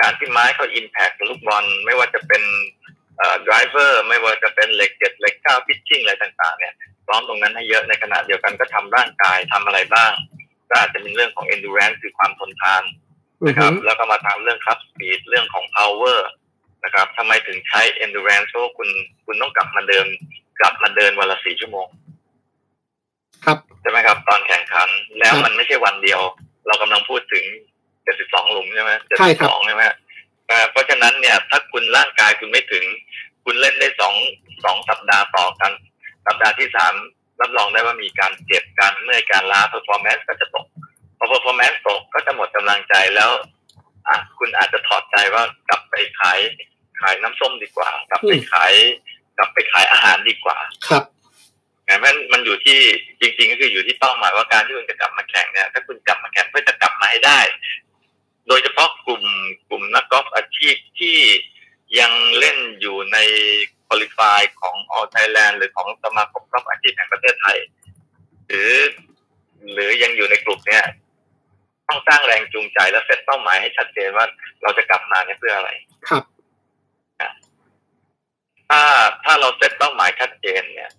[0.00, 2.42] การที่ไม้เขา impact ลูกบอลไม่ว่าจะเป็น
[3.18, 6.74] เอ่อ driver ไม่ว่าจะเป็นเหล็กเจ็ดเหล็กเก้า pitching อะไรต่างๆ เนี่ย
[7.06, 10.12] ซ้อมตรงนั้นให้เยอะในขณะเดียวกันก็ทำร่างกายทำอะไรบ้าง
[10.68, 12.82] ก็อาจจะมีเรื่องของ endurance คือความทนทาน
[13.42, 16.20] อือนะครับแล้วก็มาทำเรื่องครับ speed เรื่องของ power
[16.84, 18.88] นะครับทำไมถึงใช้ endurance เพราะว่าคุณ
[19.26, 20.06] คุณต้องกลับมาเดิน
[20.60, 21.86] กลับมาเดินวันละสี่ชั่วโมง
[23.44, 26.20] ครับใช่ไหมครับ ตอนแข่งขันแล้วครับมันไม่ใช่วันเดียว
[26.66, 27.44] เรากำลังพูดถึง
[27.98, 29.84] 72หลุมใช่ไหมใช่ครับ72ใช่ไหม
[30.48, 32.84] เอ่อเพราะฉะนั้นเนี่ย ถ้าคุณร่างกายคุณไม่ถึง
[33.44, 34.14] คุณเล่นได้สอง
[34.64, 35.72] สองสัปดาห์ต่อกัน
[36.26, 36.94] สัปดาห์ที่สาม
[37.40, 40.66] รับรองได้ว่ามีการเจ็บการเมื่อยการล้า performance ก็จะตก
[41.18, 43.30] พอ performance ตกก็จะหมดกำลังใจแล้ว
[44.08, 46.38] อะคุณอาจจะถอดใจว่ากลับไปขาย
[47.02, 48.72] ขายน้ำส้มดีกว่า กลับไปอืมขาย
[49.38, 51.04] กลับไปขายอาหารดีกว่า ครับ
[51.84, 52.78] ไงมันมันอยู่ที่
[53.20, 57.40] จริง ๆ ก็คืออยู่ที่เป้าหมายว่าการที่คุณจะกลับมาแข่งเนี่ยถ้าคุณกลับมาแข่งเพื่อจะกลับมาให้ได้
[58.48, 59.22] โดยเฉพาะกลุ่ม
[59.68, 61.16] กลุ่มนักกอล์ฟอาชีพที่
[61.98, 63.18] ยังเล่นอยู่ใน
[63.86, 67.58] คุริฟายของ All Thailand หรือของสมาคมกอล์ฟอาชีพแห่งประเทศไทย
[68.48, 68.72] หรือ
[69.72, 70.84] หรือยังอยู่ในกลุ่มเนี่ย
[71.88, 74.26] ต้องสร้างแรงจูงใจและเซตเป้าหมายให้ชัดเจนว่า
[74.62, 75.70] เราจะกลับมาเนี่ยเพื่ออะไร
[76.08, 76.22] ครับ
[78.72, 78.84] ถ้า
[79.24, 80.90] ถ้าเราเซตเป้าหมายชัดเจนเนี่ย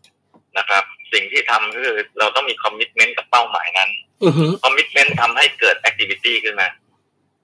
[0.58, 0.84] นะครับ
[1.14, 3.90] สิ่งที่ทำคือเราต้องมี commitment กับเป้าหมายนั้น
[4.24, 6.70] อือฮึ commitment ทำให้เกิด activity ขึ้นมา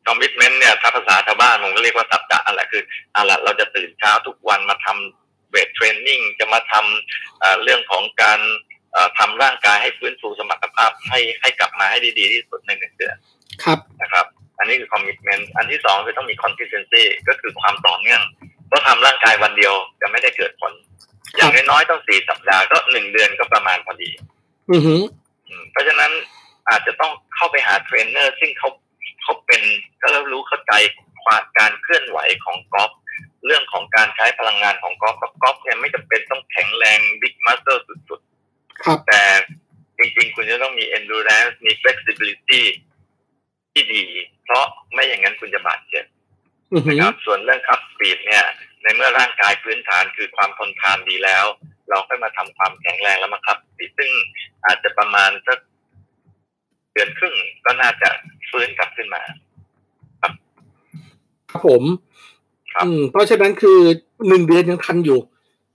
[0.08, 2.84] commitment เนี่ยถ้าภาษาชาวบ้านผมก็เรียกว่าสัจจะอะไรคือ
[3.16, 8.40] อะไรเราจะตื่นเช้าทุกวันมาทำ weight training จะมาทำเรื่องของการ
[9.20, 13.16] ทำร่างกายให้ฟื้นฟูสมรรถภาพให้ให้กลับมาให้ดีๆที่สุดในหนึ่งเดือน
[13.64, 14.26] ครับนะครับ
[14.60, 18.22] อันนี้คือ commitment อันที่สองคือต้องมี consistency ก็คือความต่อเนื่อง
[18.70, 20.72] เพราะทำร่างกายวันเดียวจะไม่ได้เกิดผล
[21.36, 24.10] อย่างน้อยๆต้องสี่สัปดาห์ก็หนึ่งเดือนก็ประมาณพอดี
[24.72, 24.96] อือฮึ
[25.72, 26.12] เพราะฉะนั้น
[26.70, 28.70] อาจจะต้องเข้าไปหาเทรนเนอร์ซึ่งเขา
[29.24, 29.62] เขาเป็น
[30.02, 30.74] ก็รู้เข้าใจ
[31.24, 32.92] ความการเคลื่อนไหวของกอล์ฟ
[33.46, 38.22] เรื่องของการใช้พลังงานของกอล์ฟกับกอล์ฟเนี่ยไม่จำเป็นต้องแข็งแรง big muscle สุด
[38.84, 39.24] ครับๆแต่
[39.98, 42.62] จริงๆ คุณจะต้องมี endurance มี flexibility
[43.72, 44.04] ที่ดี
[44.44, 46.19] เพราะไม่อย่างนั้นคุณจะบาดเจ็บอือฮึ
[46.76, 48.46] นะครับส่วนเรื่อง club speed เนี่ย
[48.84, 51.46] ในเมื่อร่างกายพื้นฐานคือความทนทานดีแล้ว
[51.90, 54.12] เราค่อยมาทำความแข็งแรงแล้วมา club speed ซึ่ง
[54.66, 55.60] อาจจะประมาณสัก
[56.94, 58.10] เดือนครึ่งก็น่าจะ
[58.50, 59.22] ฟื้นกลับขึ้นมา
[60.22, 60.24] ค
[61.54, 61.84] รับผม
[62.74, 63.80] ครับอืมเพราะฉะนั้นคือ
[64.28, 65.20] หนึ่งเดือนยังทันอยู่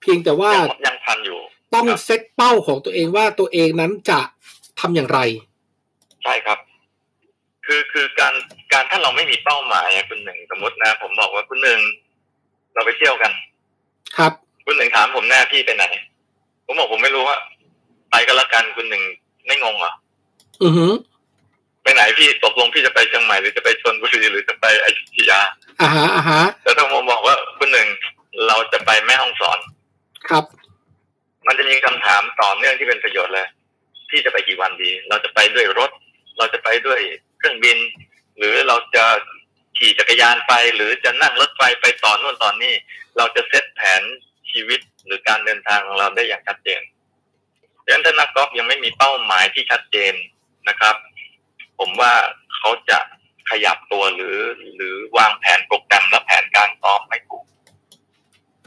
[0.00, 1.38] เพียงแต่ว่ายังยังทันอยู่
[1.74, 4.20] ต้องครับเซตเป้าของตัวเองว่าตัวเองนั้นจะ
[4.80, 5.18] ทำอย่างไร
[6.22, 6.59] ใช่ครับ
[7.66, 8.35] คือคือการ
[8.72, 11.81] การถ้าเราไม่มีเป้าหมายอะคุณหนึ่งสมมตินะ ผมบอกว่าคุณหนึ่ง
[12.74, 13.33] เราไปเที่ยวกัน
[14.16, 14.33] ครับ
[14.66, 15.85] คุณหนึ่งถามผมหน้าพี่ไปไหน
[16.66, 17.38] ผมบอกผมไม่รู้ว่า
[18.11, 19.03] ไปกันละกันคุณหนึ่ง
[19.46, 19.92] ไม่งงเหรอ
[20.62, 20.87] อือฮึ
[21.83, 25.40] ไปไหนพี่ตกลงพี่จะไปเชียงใหม่หรือจะไปชลบุรีหรือจะไปอยุธยา
[25.81, 27.88] อ่าฮะอ่าฮะแล้วถ้าผมบอกว่าคุณหนึ่ง
[28.46, 29.59] เราจะไปแม่ห้องสอน
[30.29, 30.44] ครับ
[31.46, 33.46] มันจะมีคำถามต่อเนื่องที่เป็นประโยชน์เลย
[34.11, 35.90] พี่จะไปกี่วันดี เราจะไปด้วยรถ
[36.38, 37.00] เราจะไปด้วย
[37.44, 37.78] เครื่องบิน
[38.38, 39.04] หรือเราจะ
[39.78, 42.74] ขี่จักรยานไป หรือจะนั่งรถไฟไปต่อนู่นต่อนนี่
[43.16, 44.02] เราจะเซตแผน
[44.50, 46.80] ชีวิตหรือการเดินทางของเราได้อย่างชัดเจน
[47.85, 50.14] ดังนั้นถ้านักกอล์ฟยังไม่มีเป้าหมายที่ชัดเจน
[50.68, 50.94] นะครับ
[51.78, 52.12] ผมว่า
[52.57, 52.98] เขาจะ
[53.50, 54.38] ขยับตัวหรือ
[54.76, 57.44] หรือวางแผนโปรแกรมและแผนการซ้อมไม่ถูก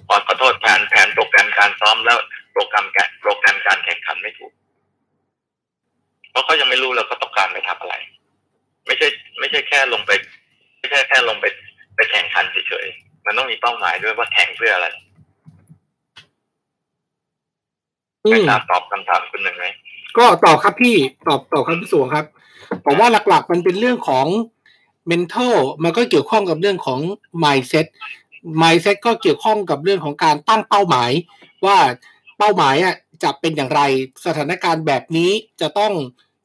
[0.07, 2.17] ขอขอโทษแผนแผนโปรแกรมการซ้อมแล้ว
[2.53, 4.53] โปรแกรมการโปรแกรมการแข่งขันไม่ถูก
[6.31, 7.95] เพราะเขายังไม่รู้เลยเขาต้องการไปทำอะไร
[8.87, 9.07] ไม่ใช่
[9.39, 10.11] ไม่ใช่แค่ลงไป
[10.79, 11.45] ไม่ใช่แค่ลงไป
[11.95, 14.87] ไปแข่งขันเฉยๆมันต้องมีเป้าหมายด้วยว่าแข่งเพื่ออะไร
[18.25, 19.65] อืไม่มทราบตอบคำถามคุณหนึ่งไหม
[20.17, 20.95] ก็ตอบครับพี่
[21.27, 22.25] ตอบตอบครับพี่สวงครับ
[22.85, 24.27] ผมว่าหลักๆมันเป็นเรื่องของ
[25.11, 26.99] mental มันก็เกี่ยวข้องกับเรื่องของ
[27.43, 27.85] mindset
[28.61, 31.11] mindset ก็เกี่ยวข้องกับเรื่องของการตั้งเป้าหมาย
[31.65, 31.77] ว่า
[32.37, 33.81] เป้าหมายอะจะเป็นอย่างไร
[34.25, 35.93] สถานการณ์แบบนี้จะต้อง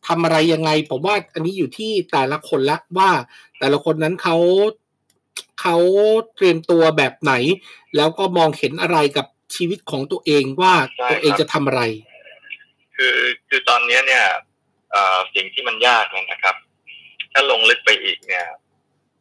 [0.07, 3.11] ทำอะไรยังไง ผมว่าอันนี้อยู่ที่แต่ละคนละว่า
[3.59, 4.37] แต่ละคนนั้นเขา
[5.61, 5.77] เขา
[6.37, 7.33] เตรียมตัวแบบไหน
[7.97, 11.83] แล้วก็มองเห็นอะไรกับชีวิตของตัวเองว่าใช่ตัวเองครับจะทำอะไร
[12.97, 13.17] คือ
[13.49, 14.25] คือตอนเนี้ยเนี่ย
[14.93, 16.57] เอ่อสิ่งที่มันยากเนี่ยนะครับ
[17.33, 18.47] ถ้าลงลึกไปอีกเนี่ย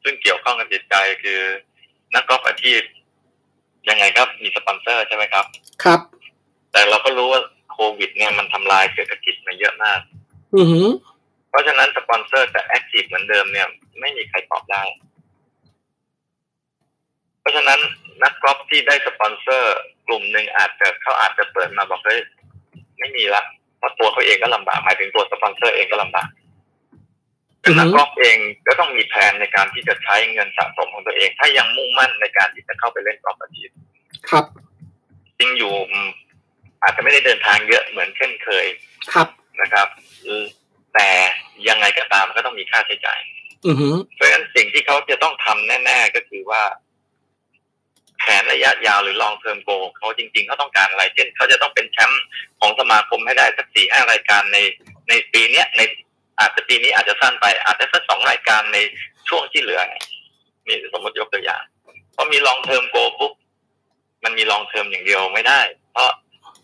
[0.04, 1.40] ซึ่งเกี่ยวข้องกับจิตใจคือ
[2.14, 2.82] นักกอล์ฟอาชีพ
[3.90, 5.46] ยังไงครับมีสปอนเซอร์ใช่ไหมครับ
[5.84, 6.00] ครับ
[6.72, 7.42] แต่เราก็รู้ว่า
[7.72, 10.21] โควิด เนี่ยมันทำลายเศรษฐกิจมาเยอะมากอือหือ
[11.50, 13.68] เพราะฉะนั้นสปอนเซอร์จะ active เหมือนเดิมเนี่ย
[14.00, 14.84] ไม่มีใครตอบได้
[17.40, 17.80] เพราะฉะนั้น
[18.24, 19.76] นักกอล์ฟที่ได้สปอนเซอร์
[20.08, 22.20] กลุ่มหนึ่งอาจจะเขาอาจจะเปิดมาบอกเฮ้ย
[23.00, 23.44] ไม่มีละ
[23.78, 26.30] เพราะตัวเขาเองก็ลำบากหมายถึงตัวสปอนเซอร์เองก็ลำบาก
[27.62, 28.38] แต่นักกอล์ฟเอง
[28.68, 33.70] ก็ต้องมีแผนในการที่จะใช้เงินสะสมของตัวเอง ถ้ายังมุ่งมั่นในการที่จะเข้าไปเล่นกอล์ฟอาชีพ
[34.30, 34.46] ครับ
[35.40, 36.10] จริงอยู่อืม
[36.84, 38.66] อาจจะไม่ได้เดินทางเยอะเหมือนเช่นเคย
[39.14, 39.28] ครับ
[39.62, 40.11] นะครับอืม
[40.94, 41.10] แต่
[41.68, 43.20] ยังไงก็ตามมันก็ต้องมีค่าใช้จ่าย
[43.66, 46.64] อือหือเพราะฉะนั้นสิ่งที่เขาจะต้องทำแน่ ๆ ก็คือว่า
[48.20, 52.24] แผนระยะยาวหรือ long term goal เขาจริงๆเขาต้องการอะไร เช่นเขาจะต้องเป็นแชมป์
[52.60, 54.58] ของสมาคมให้ได้สักสี่ห้ารายการใน
[55.10, 55.82] ในปีเนี้ยใน
[56.40, 58.78] อาจจะปีนี้อาจจะสั้นไป อาจจะสักสองรายการใน
[59.30, 59.82] ช่วงที่เหลือ
[60.68, 61.64] นี่สมมติยกตัวอย่าง
[62.16, 63.34] พอมี long term goal ปุ๊บ
[64.24, 65.60] มันมี long term อย่างเดียวไม่ได้
[65.92, 66.10] เพราะ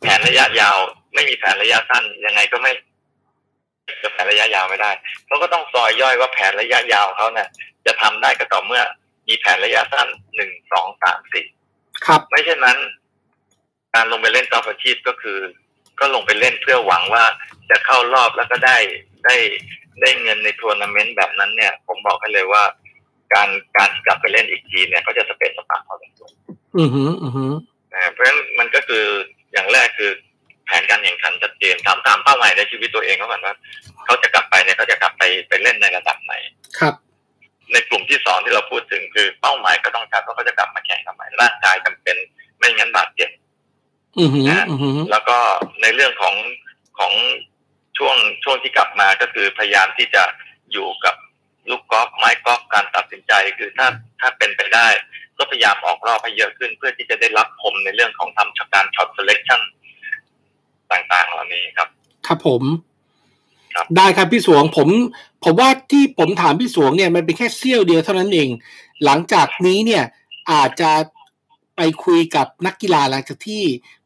[0.01, 0.77] แผนระยะยาว
[1.13, 2.71] ไม่มีแผนระยะสั้นยังไงก็ไม่
[4.03, 4.91] จะแผนระยะยาวไม่ได้
[5.25, 7.47] เขาก็ต้องซอยย่อยว่าแผนระยะยาวเขาเนี่ย
[7.85, 8.83] จะทำได้ก็ต่อเมื่อ
[9.27, 11.45] มีแผนระยะสั้นหนึ่งสองสามสี่
[12.05, 12.77] ครับ ไม่เช่นนั้น
[13.93, 15.39] การลงไปเล่นกอล์ฟอาชีพก็คือ
[15.99, 17.23] ก็ลงไปเล่นเพื่อหวังว่า
[17.69, 18.77] จะเข้ารอบแล้วก็ได้
[19.25, 19.35] ได้
[20.01, 22.63] ได้เงินในทัวร์นาเมนต์แบบนั้นเนี่ย ผมบอกให้เลยว่า
[23.33, 26.31] การการกลับไปเล่นอีกทีเนี่ย ก็จะสเปซสปาพอสมควร
[26.77, 27.51] อือหืออือหือ
[27.93, 29.05] อ่าเพราะฉะนั้นมันก็คือ
[29.51, 30.26] อย่างแรกคือแผ
[30.79, 33.55] นการแข่งขันชัดเจนถามตามเป้าหมายในชีวิตตัวเองเขาก่อนว่า
[34.05, 36.33] เขาจะกลับไปเนี่ยเขาจะกลับไปไปเล่นในระดับไหน
[36.79, 36.93] ครับ
[37.73, 42.17] ในกลุ่มที่สองที่เราพูดถึงคือเป้าหมายก็ต้องชัดว่าเขาจะกลับมาแข่งทำไมร่างกายจำเป็น
[42.57, 43.29] ไม่งั้นบาดเจ็บ
[44.19, 45.37] อือหืออือหือแล้วก็
[45.81, 46.35] ในเรื่องของ
[46.99, 47.13] ของ
[47.97, 50.23] ช่วงช่วงที่กลับมาก็คือพยายามที่จะ
[50.71, 51.15] อยู่กับ
[51.69, 53.87] ลูกกอล์ฟไม้กอล์ฟการตัดสินใจคือถ้า
[54.21, 54.87] ถ้าเป็นไปได้
[55.37, 59.61] ก็พยายามออกรอบให้เยอะขึ้นเพื่อที่จะได้ลับคมในเรื่องของทำการ shot selection
[60.91, 61.87] ต่างๆ เหล่านี้ครับ
[62.27, 62.63] ครับผม
[63.73, 64.89] ครับได้ครับพี่สวงผม
[65.43, 68.49] ผมว่าที่ผมถามพี่สวงเนี่ยมันเป็นแค่เสี้ยวเดียวเท่านั้นเอง
[69.05, 70.03] หลังจากนี้เนี่ย
[70.51, 70.91] อาจจะ
[71.75, 73.63] ไปคุยกับนักกีฬาหลังจากที่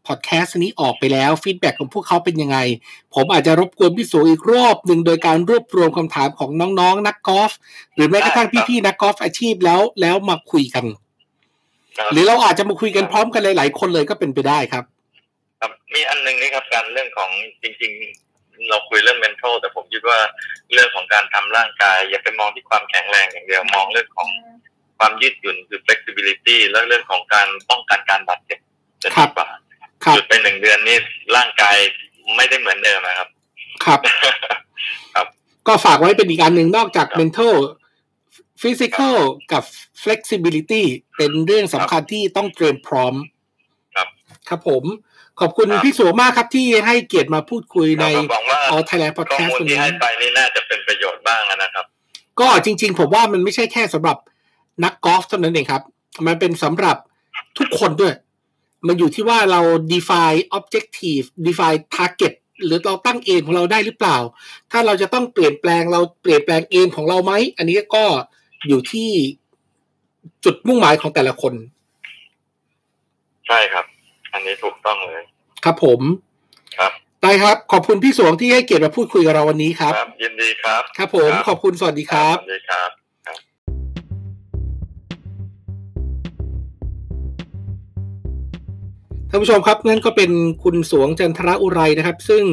[0.07, 2.57] พอดแคสต์นี้ออกไปแล้วฟีดแบ็ของพวกเขาเป็นยังไง
[3.13, 7.51] ผมอาจจะรบกวนพี่สวงอีกรอบหนึ่งโดยการรวบรวมคำถามของน้องๆนักกอล์ฟ
[7.95, 10.85] หรือแม้กระทั่งพี่ๆนักกอล์ฟอาชีพแล้วแล้วมาคุยกัน
[11.97, 14.93] ครับหรือเราอาจจะมาคุยกันพร้อมกันหลายๆคนเลยก็เป็นไปได้ครับครับ
[15.93, 17.29] มีอันหนึงนี่ครับการเรื่องของ
[17.61, 17.91] จริง
[18.29, 20.19] ๆ เราคุยเรื่อง mental แต่ผมคิดว่า
[20.73, 24.29] เรื่องของการทำร่างกาย อย่าไปมองที่ความแข็งแรงอย่างเดียวมองเรื่องของ
[24.97, 28.59] ความยืดหยุ่นคือ flexibility แล้วเรื่องของการป้องกันการบาดเจ็บ
[29.03, 29.47] จะครัดีบกว่า
[30.03, 30.97] ครับหยุดไปหนึ่งเดือนนี่
[31.35, 31.77] ร่างกาย
[32.35, 33.29] ไม่ได้เหมือนเดิมนะครับ
[33.85, 33.99] ครับ
[35.15, 35.27] ครับ
[35.67, 37.55] ก็ฝากไว้เป็นอีกอันหนึ่งนอกจากครับ mental
[38.61, 39.17] physical
[39.53, 39.63] กับ
[40.03, 40.83] flexibility
[41.17, 43.13] เป็นเรื่องสำคัญที่ต้องเตรียมพร้อม
[43.95, 44.07] ครับ
[44.49, 44.83] ครับผม
[45.41, 51.85] ขอบคุณครับพี่สัวมากครับที่ให้เกียรติมาพูดคุยในเราก็หวังว่า All Thailand ข้อ Podcast มูลวันที่นี้ให้ไปนี่น่าจะเป็นประโยชน์บ้างนะครับ
[52.39, 54.17] ก็จริง ๆ ผมว่ามันไม่ใช่แค่สำหรับ
[54.83, 55.83] นักกอล์ฟเท่านั้นเองครับ
[56.27, 56.97] มันเป็นสำหรับ
[57.57, 58.13] ทุกคนด้วย
[58.87, 59.61] มันอยู่ที่ว่าเรา
[59.93, 62.33] define objective define target
[62.65, 64.17] หรือเราตั้งเอมของเราได้หรือเปล่า
[64.71, 68.05] ถ้าเราจะต้องเปลี่ยนแปลงเราเปลี่ยนแปลงเอมของเราไหม อันนี้ก็
[68.67, 69.09] อยู่ที่
[70.45, 71.53] จุดมุ่งหมายของแต่ละคน
[73.47, 73.85] ใช่ครับ
[74.33, 75.23] อันนี้ถูกต้องเลย
[75.65, 76.01] ครับผม
[76.77, 76.91] ครับ
[77.23, 82.89] ได้ครับ ขอบคุณพี่สวงที่ให้เกียรติมาพูดคุยกับเราวันนี้ครับครับยินดีครับ ครับผมครับขอบคุณสวัสดีครับสวัสดีครับ
[89.29, 90.31] ท่านผู้ชมครับนั่นก็เป็น
[90.63, 92.43] คุณสวงจันทระอุไรนะครับ ซึ่ง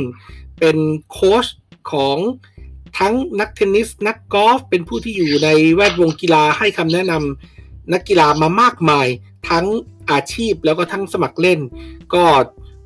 [0.58, 0.76] เป็น
[1.12, 1.46] โค้ช
[1.92, 2.18] ของ
[2.98, 9.06] ทั้งนักเทนนิส นักกอล์ฟเป็นผู้ที่อยู่ในแวดวงกีฬาให้คำแนะนำนักกีฬามามากมาย
[9.50, 9.66] ทั้ง
[10.10, 11.60] อาชีพแล้วก็ทั้งสมัครเล่น
[12.14, 12.24] ก็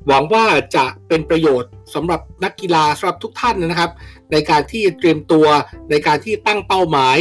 [0.07, 3.91] หวังว่าจะเป็นประโยชน์สำหรับนักกีฬาสำหรับทุกท่านนะครับ
[4.31, 5.47] ในการที่เตรียมตัว
[5.89, 7.17] ในการที่ตั้งเป้าหมาย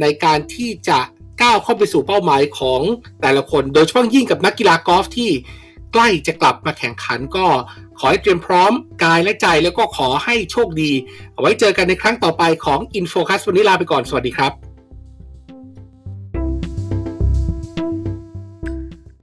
[0.00, 0.98] ในการที่จะ
[1.42, 2.80] ก้าวเข้าไปสู่เป้าหมายของ
[3.22, 5.30] แต่ละคน โดยเฉพาะยิ่งกับนักกีฬากอล์ฟที่
[5.92, 7.46] ใกล้จะกลับมาแข่งขันก็
[7.98, 8.72] ขอให้เตรียมพร้อม
[9.04, 10.92] กายและใจแล้วก็ขอให้โชคดี
[11.32, 14.75] เอาไว้เจอกันในครั้งต่อไปของ InFocus วันนี้ลาไปก่อนสวัสดีครับ